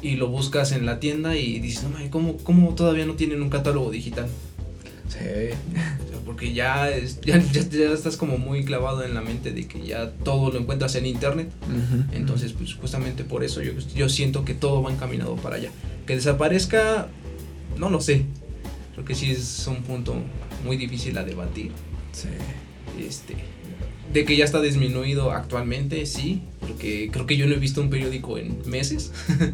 Y 0.00 0.14
lo 0.16 0.28
buscas 0.28 0.70
en 0.72 0.86
la 0.86 1.00
tienda 1.00 1.36
y 1.36 1.58
dices, 1.58 1.84
no, 1.84 1.98
¿cómo, 2.10 2.36
¿cómo 2.38 2.74
todavía 2.74 3.04
no 3.04 3.14
tienen 3.14 3.42
un 3.42 3.50
catálogo 3.50 3.90
digital? 3.90 4.28
Sí. 5.08 5.18
Porque 6.24 6.52
ya, 6.52 6.90
es- 6.90 7.20
ya, 7.22 7.38
ya, 7.38 7.62
ya 7.68 7.90
estás 7.92 8.16
como 8.16 8.38
muy 8.38 8.64
clavado 8.64 9.02
en 9.02 9.14
la 9.14 9.22
mente 9.22 9.50
de 9.50 9.66
que 9.66 9.84
ya 9.84 10.12
todo 10.22 10.52
lo 10.52 10.58
encuentras 10.60 10.94
en 10.94 11.06
internet. 11.06 11.50
Entonces, 12.12 12.52
pues 12.52 12.74
justamente 12.74 13.24
por 13.24 13.42
eso 13.42 13.60
yo, 13.62 13.72
yo 13.96 14.08
siento 14.08 14.44
que 14.44 14.54
todo 14.54 14.82
va 14.82 14.92
encaminado 14.92 15.34
para 15.36 15.56
allá. 15.56 15.70
Que 16.06 16.14
desaparezca, 16.14 17.08
no 17.78 17.88
lo 17.90 18.00
sé. 18.00 18.24
Que 19.08 19.14
sí 19.14 19.30
es 19.30 19.66
un 19.66 19.82
punto 19.82 20.16
muy 20.64 20.76
difícil 20.76 21.16
a 21.18 21.24
debatir. 21.24 21.72
Sí. 22.12 22.28
Este, 23.00 23.34
de 24.12 24.24
que 24.24 24.36
ya 24.36 24.44
está 24.44 24.60
disminuido 24.60 25.32
actualmente, 25.32 26.04
sí. 26.06 26.42
Porque 26.60 27.08
creo 27.10 27.26
que 27.26 27.36
yo 27.36 27.46
no 27.46 27.54
he 27.54 27.58
visto 27.58 27.80
un 27.80 27.90
periódico 27.90 28.38
en 28.38 28.58
meses. 28.66 29.12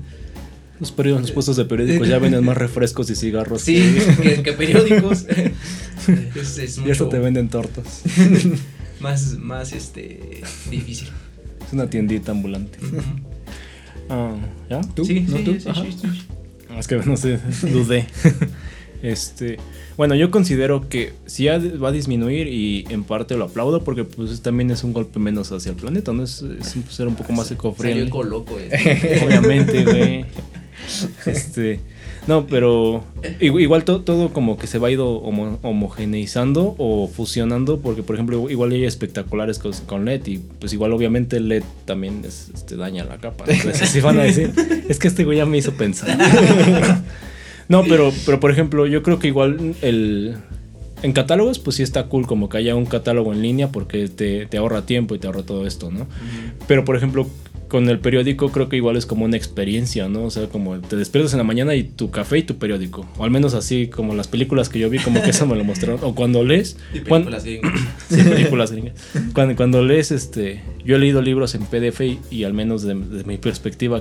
Los, 0.81 0.91
periódicos, 0.91 1.29
los 1.29 1.31
puestos 1.31 1.57
de 1.57 1.67
periódicos 1.67 2.09
ya 2.09 2.19
venden 2.19 2.45
más 2.45 2.57
refrescos 2.57 3.09
y 3.09 3.15
cigarros. 3.15 3.63
Sí, 3.63 3.97
que, 4.21 4.43
que 4.43 4.53
periódicos. 4.55 5.25
es, 6.35 6.59
es 6.59 6.59
Y 6.79 6.91
eso 6.91 7.05
mucho 7.05 7.09
te 7.09 7.21
venden 7.21 7.49
tortas. 7.49 8.03
más, 9.01 9.39
más 9.39 9.73
este, 9.73 10.43
difícil. 10.69 11.11
Es 11.65 11.73
una 11.73 11.89
tiendita 11.89 12.33
ambulante. 12.33 12.81
Ah, 14.11 14.35
¿Ya? 14.69 14.81
¿Tú? 14.81 15.05
Sí, 15.05 15.21
¿No 15.21 15.39
sí, 15.39 15.45
tú? 15.45 15.61
sí, 15.61 15.69
Ajá. 15.69 15.85
sí, 15.85 15.93
sí. 15.93 16.09
Es 16.77 16.89
que 16.89 16.97
no 16.97 17.17
sé, 17.17 17.39
dudé. 17.63 18.07
Este, 19.05 19.59
bueno, 19.99 20.15
yo 20.15 20.31
considero 20.31 20.89
que 20.89 21.13
sí 21.27 21.47
va 21.47 21.89
a 21.89 21.93
disminuir 21.93 22.47
y 22.49 22.87
en 22.89 23.05
parte 23.05 23.37
lo 23.37 23.45
aplaudo 23.45 23.85
porque 23.85 24.05
pues 24.05 24.41
también 24.41 24.71
es 24.71 24.83
un 24.83 24.95
golpe 24.95 25.19
menos 25.19 25.53
hacia 25.53 25.71
el 25.71 25.77
planeta, 25.77 26.13
¿no? 26.15 26.23
Es, 26.23 26.41
es 26.43 26.75
un- 26.75 26.85
ser 26.89 27.07
un 27.09 27.15
poco 27.15 27.33
más 27.35 27.49
Salió 27.49 27.59
eco-friendly. 27.61 28.07
eco 28.09 28.23
loco. 28.23 28.57
eh. 28.59 29.21
Obviamente, 29.27 29.85
güey. 29.85 30.25
Este, 31.27 31.81
no, 32.27 32.47
pero 32.47 33.05
igu- 33.41 33.61
igual 33.61 33.85
to- 33.85 34.01
todo 34.01 34.33
como 34.33 34.57
que 34.57 34.67
se 34.67 34.79
va 34.79 34.89
a 34.89 34.91
ido 34.91 35.21
homo- 35.23 35.59
homogeneizando 35.63 36.75
o 36.79 37.07
fusionando, 37.07 37.81
porque 37.81 38.03
por 38.03 38.17
ejemplo 38.17 38.49
igual 38.51 38.73
hay 38.73 38.85
espectaculares 38.85 39.59
con, 39.59 39.73
con 39.87 40.05
LED 40.07 40.27
y 40.29 40.39
pues 40.39 40.73
igual 40.73 40.93
obviamente 40.95 41.41
LED 41.41 41.63
también 41.85 42.23
es- 42.27 42.51
este, 42.55 42.77
daña 42.77 43.05
la 43.05 43.19
capa. 43.19 43.45
Entonces 43.47 43.83
así 43.83 44.01
van 44.01 44.19
a 44.19 44.23
decir, 44.23 44.51
es 44.89 44.99
que 44.99 45.09
este 45.09 45.25
güey 45.25 45.37
ya 45.39 45.45
me 45.47 45.59
hizo 45.59 45.73
pensar. 45.73 46.17
no, 47.69 47.85
pero, 47.85 48.13
pero 48.27 48.41
por 48.41 48.51
ejemplo 48.51 48.87
yo 48.87 49.03
creo 49.03 49.19
que 49.19 49.29
igual 49.29 49.75
el... 49.83 50.37
En 51.03 51.13
catálogos, 51.13 51.59
pues 51.59 51.77
sí 51.77 51.83
está 51.83 52.05
cool 52.07 52.27
como 52.27 52.49
que 52.49 52.57
haya 52.57 52.75
un 52.75 52.87
catálogo 52.87 53.35
en 53.35 53.43
línea 53.43 53.69
porque 53.69 54.09
te, 54.09 54.47
te 54.47 54.57
ahorra 54.57 54.87
tiempo 54.87 55.15
y 55.15 55.19
te 55.19 55.27
ahorra 55.27 55.43
todo 55.43 55.67
esto, 55.67 55.91
¿no? 55.91 56.07
Pero 56.67 56.87
por 56.87 56.97
ejemplo, 56.97 57.27
con 57.75 57.89
el 57.89 57.99
periódico 57.99 58.53
creo 58.53 58.69
que 58.69 58.77
igual 58.77 58.97
es 58.97 59.05
como 59.05 59.25
una 59.25 59.37
experiencia, 59.37 60.09
¿no? 60.09 60.23
O 60.23 60.31
sea, 60.31 60.47
como 60.49 60.79
te 60.79 60.95
despiertas 60.95 61.33
en 61.33 61.39
la 61.39 61.45
mañana 61.45 61.75
y 61.75 61.83
tu 61.83 62.09
café 62.11 62.39
y 62.39 62.43
tu 62.45 62.57
periódico. 62.57 63.05
O 63.19 63.25
al 63.25 63.33
menos 63.33 63.53
así 63.55 63.89
como 63.89 64.15
las 64.15 64.29
películas 64.29 64.69
que 64.69 64.79
yo 64.79 64.89
vi, 64.89 65.01
como 65.01 65.21
que 65.21 65.31
eso 65.31 65.45
me 65.45 65.57
lo 65.57 65.65
mostraron. 65.65 65.99
O 66.05 66.15
cuando 66.15 66.45
lees... 66.45 66.77
Y 66.95 67.01
películas 67.01 67.45
gringas. 67.45 67.73
Sí, 68.09 68.23
películas 68.23 68.71
gringas. 68.71 68.95
Cuando, 69.35 69.57
cuando 69.57 69.83
lees, 69.83 70.13
este, 70.13 70.63
yo 70.85 70.95
he 70.95 70.99
leído 71.01 71.21
libros 71.21 71.57
en 71.57 71.63
PDF 71.67 72.01
y, 72.03 72.21
y 72.31 72.45
al 72.45 72.55
menos 72.55 72.83
de, 72.83 72.95
de 72.95 73.25
mi 73.25 73.39
perspectiva, 73.39 74.01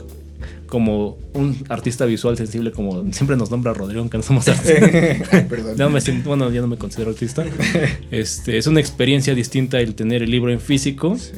como 0.68 1.18
un 1.34 1.58
artista 1.70 2.06
visual 2.06 2.36
sensible, 2.38 2.72
como 2.72 3.12
siempre 3.14 3.36
nos 3.38 3.52
nombra 3.52 3.74
Rodrigo, 3.74 4.02
aunque 4.02 4.18
no 4.18 4.24
somos 4.24 4.48
artistas. 4.48 4.80
Ya 5.78 5.86
no 5.86 5.90
me 5.92 6.02
siento- 6.02 6.30
bueno, 6.30 6.50
ya 6.52 6.62
no 6.62 6.68
me 6.68 6.78
considero 6.78 7.12
artista. 7.12 7.46
Este, 8.12 8.58
es 8.58 8.68
una 8.68 8.80
experiencia 8.80 9.34
distinta 9.36 9.80
el 9.80 9.96
tener 9.96 10.24
el 10.24 10.32
libro 10.32 10.52
en 10.52 10.60
físico 10.60 11.18
Sí. 11.18 11.32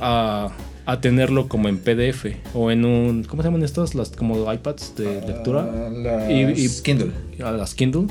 A, 0.00 0.50
a 0.84 1.00
tenerlo 1.00 1.48
como 1.48 1.68
en 1.68 1.78
PDF 1.78 2.26
o 2.54 2.70
en 2.70 2.84
un, 2.84 3.22
¿cómo 3.24 3.42
se 3.42 3.48
llaman 3.48 3.62
estos? 3.62 3.94
Las 3.94 4.10
como 4.10 4.52
iPads 4.52 4.96
de 4.96 5.20
lectura, 5.26 5.68
Ah, 5.72 5.90
las 5.90 6.30
Y- 6.30 6.64
y- 6.64 6.82
Kindle. 6.82 7.10
a 7.44 7.52
las 7.52 7.74
Kindle. 7.74 8.06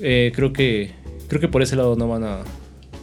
Eh, 0.00 0.32
creo 0.34 0.52
que 0.52 0.92
creo 1.28 1.40
que 1.40 1.48
por 1.48 1.62
ese 1.62 1.76
lado 1.76 1.96
no 1.96 2.08
van 2.08 2.24
a 2.24 2.38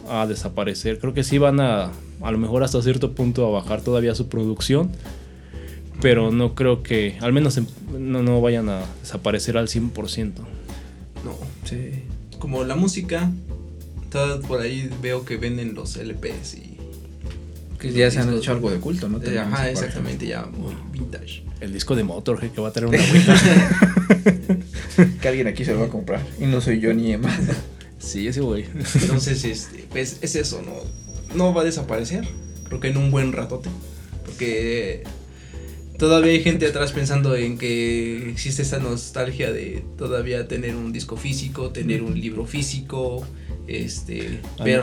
a 0.08 0.26
desaparecer. 0.26 0.98
Creo 0.98 1.14
que 1.14 1.22
sí 1.22 1.38
van 1.38 1.60
a, 1.60 1.90
a 2.22 2.30
lo 2.32 2.36
mejor 2.38 2.64
hasta 2.64 2.82
cierto 2.82 3.12
punto, 3.12 3.46
a 3.46 3.50
bajar 3.50 3.80
todavía 3.82 4.14
su 4.16 4.28
producción. 4.28 4.90
Pero 6.02 6.30
no 6.32 6.54
creo 6.54 6.82
que, 6.82 7.16
al 7.20 7.32
menos 7.32 7.56
en- 7.56 7.68
no, 7.96 8.22
no 8.22 8.40
vayan 8.40 8.68
a 8.68 8.82
desaparecer 9.00 9.56
al 9.56 9.68
100%. 9.68 10.32
No. 11.24 11.36
Sí. 11.64 12.02
Como 12.38 12.64
la 12.64 12.74
música, 12.74 13.30
todo 14.10 14.40
por 14.42 14.60
ahí 14.60 14.90
veo 15.00 15.24
que 15.24 15.36
venden 15.36 15.74
los 15.74 15.96
LPs 15.96 16.54
y. 16.54 16.76
Que 17.78 17.92
ya 17.92 18.10
se 18.10 18.18
han 18.20 18.32
hecho 18.36 18.52
algo 18.52 18.70
de 18.70 18.78
culto, 18.78 19.08
¿no? 19.08 19.20
Eh, 19.22 19.38
Ajá, 19.38 19.70
exactamente, 19.70 20.26
ya 20.26 20.44
muy 20.46 20.74
vintage. 20.92 21.42
El 21.60 21.72
disco 21.72 21.96
de 21.96 22.04
Motorhead 22.04 22.50
que 22.50 22.60
va 22.60 22.68
a 22.68 22.72
tener 22.72 22.88
una. 22.90 22.98
Que 25.20 25.28
alguien 25.28 25.46
aquí 25.46 25.64
se 25.64 25.72
lo 25.72 25.80
va 25.80 25.86
a 25.86 25.88
comprar. 25.88 26.20
Y 26.38 26.44
no 26.44 26.60
soy 26.60 26.80
yo 26.80 26.92
ni 26.92 27.12
Emma. 27.12 27.34
sí, 27.98 28.26
ese 28.28 28.40
güey. 28.40 28.66
Entonces, 29.00 29.44
este, 29.44 29.86
pues 29.90 30.18
es 30.20 30.36
eso, 30.36 30.62
¿no? 30.62 30.72
No 31.34 31.54
va 31.54 31.62
a 31.62 31.64
desaparecer. 31.64 32.26
Creo 32.68 32.78
que 32.80 32.88
en 32.88 32.98
un 32.98 33.10
buen 33.10 33.32
ratote. 33.32 33.70
Porque 34.26 35.04
todavía 35.98 36.32
hay 36.32 36.42
gente 36.42 36.66
atrás 36.66 36.92
pensando 36.92 37.34
en 37.36 37.58
que 37.58 38.30
existe 38.30 38.62
esa 38.62 38.78
nostalgia 38.78 39.52
de 39.52 39.84
todavía 39.96 40.48
tener 40.48 40.74
un 40.76 40.92
disco 40.92 41.16
físico, 41.16 41.70
tener 41.70 42.02
un 42.02 42.18
libro 42.20 42.46
físico, 42.46 43.24
este, 43.66 44.40
ver, 44.64 44.82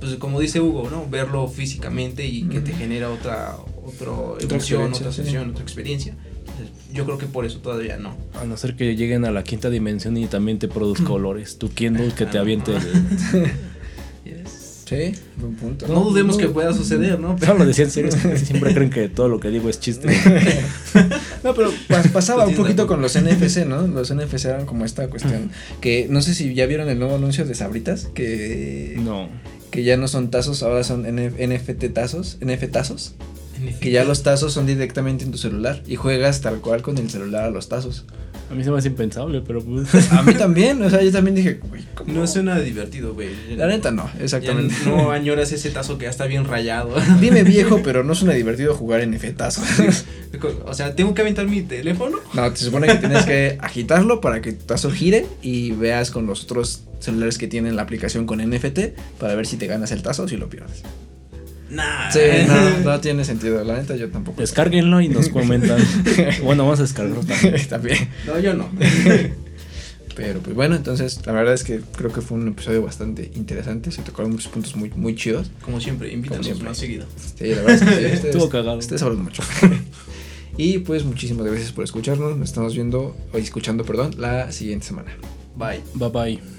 pues 0.00 0.14
como 0.16 0.40
dice 0.40 0.60
Hugo, 0.60 0.88
¿no? 0.90 1.06
Verlo 1.08 1.48
físicamente 1.48 2.26
y 2.26 2.42
que 2.44 2.60
te 2.60 2.72
genera 2.72 3.10
otra, 3.10 3.56
otra 3.84 4.44
emoción, 4.48 4.92
otra 4.92 5.10
sí. 5.10 5.16
sensación, 5.16 5.50
otra 5.50 5.62
experiencia. 5.62 6.14
Entonces, 6.40 6.68
yo 6.92 7.04
creo 7.04 7.18
que 7.18 7.26
por 7.26 7.44
eso 7.44 7.58
todavía 7.58 7.96
no. 7.98 8.16
A 8.40 8.44
no 8.44 8.56
ser 8.56 8.76
que 8.76 8.96
lleguen 8.96 9.24
a 9.26 9.30
la 9.30 9.44
quinta 9.44 9.68
dimensión 9.68 10.16
y 10.16 10.26
también 10.26 10.58
te 10.58 10.68
produzca 10.68 11.12
olores. 11.12 11.58
Tu 11.58 11.68
Kindle 11.70 12.12
que 12.14 12.24
te 12.26 12.38
Ah, 12.38 12.42
aviente. 12.42 12.72
Yes. 14.24 14.55
Sí, 14.88 15.12
buen 15.36 15.54
punto. 15.56 15.88
No, 15.88 16.04
dudemos 16.04 16.36
no. 16.36 16.42
que 16.42 16.48
pueda 16.48 16.72
suceder, 16.72 17.18
¿no? 17.18 17.36
No 17.44 17.54
lo 17.54 17.66
decía 17.66 17.84
en 17.86 17.90
serio, 17.90 18.12
siempre 18.36 18.72
creen 18.72 18.88
que 18.90 19.08
todo 19.08 19.28
lo 19.28 19.40
que 19.40 19.48
digo 19.50 19.68
es 19.68 19.80
chiste. 19.80 20.08
No, 21.44 21.54
pero 21.54 21.70
pas- 21.88 22.10
pasaba 22.10 22.44
un 22.46 22.54
poquito 22.56 22.86
con 22.88 23.00
los 23.00 23.14
NFC, 23.16 23.66
¿no? 23.66 23.86
Los 23.86 24.12
NFC 24.12 24.46
eran 24.46 24.66
como 24.66 24.84
esta 24.84 25.08
cuestión. 25.08 25.50
Que 25.80 26.06
no 26.10 26.20
sé 26.20 26.34
si 26.34 26.54
ya 26.54 26.66
vieron 26.66 26.88
el 26.88 26.98
nuevo 26.98 27.14
anuncio 27.16 27.44
de 27.44 27.54
Sabritas, 27.54 28.08
que, 28.14 28.94
No. 28.98 29.28
que 29.70 29.84
ya 29.84 29.96
no 29.96 30.08
son 30.08 30.30
tazos, 30.30 30.62
ahora 30.64 30.82
son 30.82 31.02
NF 31.06 31.34
NFT 31.38 31.92
tazos, 31.92 32.38
NF 32.40 32.68
tazos. 32.72 33.14
Que 33.80 33.90
ya 33.92 34.04
los 34.04 34.22
tazos 34.24 34.52
son 34.54 34.66
directamente 34.66 35.24
en 35.24 35.30
tu 35.30 35.38
celular 35.38 35.82
y 35.86 35.94
juegas 35.96 36.40
tal 36.40 36.60
cual 36.60 36.82
con 36.82 36.98
el 36.98 37.08
celular 37.10 37.44
a 37.44 37.50
los 37.50 37.68
tazos. 37.68 38.04
A 38.48 38.54
mí 38.54 38.62
se 38.62 38.70
me 38.70 38.78
hace 38.78 38.88
impensable, 38.88 39.42
pero 39.44 39.60
pues. 39.62 40.12
A 40.12 40.22
mí 40.22 40.34
también, 40.34 40.80
o 40.82 40.88
sea, 40.88 41.02
yo 41.02 41.10
también 41.10 41.34
dije, 41.34 41.60
güey, 41.68 41.82
¿cómo? 41.94 42.12
No 42.12 42.26
suena 42.26 42.58
divertido, 42.60 43.12
güey. 43.14 43.30
La 43.56 43.66
neta 43.66 43.90
no, 43.90 44.08
Ya 44.16 44.24
exactamente. 44.24 44.74
no 44.86 45.10
añoras 45.10 45.50
ese 45.52 45.70
tazo 45.70 45.98
que 45.98 46.04
ya 46.04 46.10
está 46.10 46.26
bien 46.26 46.44
rayado. 46.44 46.94
Dime 47.20 47.42
viejo, 47.42 47.80
pero 47.82 48.04
no 48.04 48.14
suena 48.14 48.34
divertido 48.34 48.74
jugar 48.74 49.06
NF 49.06 49.34
tazos. 49.36 49.64
o 50.64 50.74
sea, 50.74 50.94
tengo 50.94 51.14
que 51.14 51.22
aventar 51.22 51.46
mi 51.48 51.62
teléfono. 51.62 52.18
No, 52.34 52.54
se 52.54 52.64
supone 52.66 52.86
que 52.86 52.94
tienes 52.96 53.24
que 53.24 53.58
agitarlo 53.60 54.20
para 54.20 54.40
que 54.40 54.52
tu 54.52 54.64
tazo 54.64 54.90
gire 54.90 55.26
y 55.42 55.72
veas 55.72 56.10
con 56.10 56.26
los 56.26 56.44
otros 56.44 56.84
celulares 57.00 57.38
que 57.38 57.48
tienen 57.48 57.76
la 57.76 57.82
aplicación 57.82 58.26
con 58.26 58.38
NFT 58.38 58.78
para 59.18 59.34
ver 59.34 59.46
si 59.46 59.56
te 59.56 59.66
ganas 59.66 59.90
el 59.92 60.02
tazo 60.02 60.22
o 60.24 60.28
si 60.28 60.36
lo 60.36 60.48
pierdes. 60.48 60.82
Nah. 61.70 62.10
Sí, 62.10 62.20
no, 62.46 62.80
no 62.84 63.00
tiene 63.00 63.24
sentido. 63.24 63.62
La 63.64 63.76
neta, 63.76 63.96
yo 63.96 64.08
tampoco. 64.10 64.40
Descárguenlo 64.40 65.00
y 65.00 65.08
nos 65.08 65.28
comentan. 65.28 65.78
bueno, 66.44 66.64
vamos 66.64 66.78
a 66.80 66.82
descargarlo 66.82 67.24
también. 67.24 67.66
También. 67.68 68.08
No, 68.26 68.38
yo 68.38 68.54
no. 68.54 68.68
Pero 70.14 70.40
pues 70.40 70.56
bueno, 70.56 70.76
entonces 70.76 71.20
la 71.26 71.32
verdad 71.32 71.52
es 71.52 71.62
que 71.62 71.80
creo 71.94 72.10
que 72.10 72.22
fue 72.22 72.38
un 72.38 72.48
episodio 72.48 72.82
bastante 72.82 73.30
interesante. 73.34 73.90
Se 73.90 74.00
tocaron 74.02 74.32
muchos 74.32 74.48
puntos 74.50 74.74
muy, 74.74 74.90
muy 74.90 75.14
chidos. 75.14 75.50
Como 75.62 75.80
siempre, 75.80 76.10
invítanos 76.12 76.46
siempre. 76.46 76.68
más 76.68 76.78
seguido. 76.78 77.06
Sí, 77.38 77.48
la 77.48 77.56
verdad 77.56 77.74
es 77.74 77.80
que 77.82 77.88
sí, 77.88 77.94
ustedes, 78.14 78.24
Estuvo 78.24 78.48
cagado. 78.48 78.78
ustedes 78.78 79.02
hablan 79.02 79.24
mucho. 79.24 79.42
y 80.56 80.78
pues 80.78 81.04
muchísimas 81.04 81.46
gracias 81.46 81.72
por 81.72 81.84
escucharnos. 81.84 82.36
Nos 82.38 82.48
estamos 82.48 82.74
viendo, 82.74 83.14
o 83.32 83.36
escuchando, 83.36 83.84
perdón, 83.84 84.14
la 84.16 84.52
siguiente 84.52 84.86
semana. 84.86 85.12
Bye. 85.54 85.80
Bye 85.94 86.08
bye. 86.10 86.55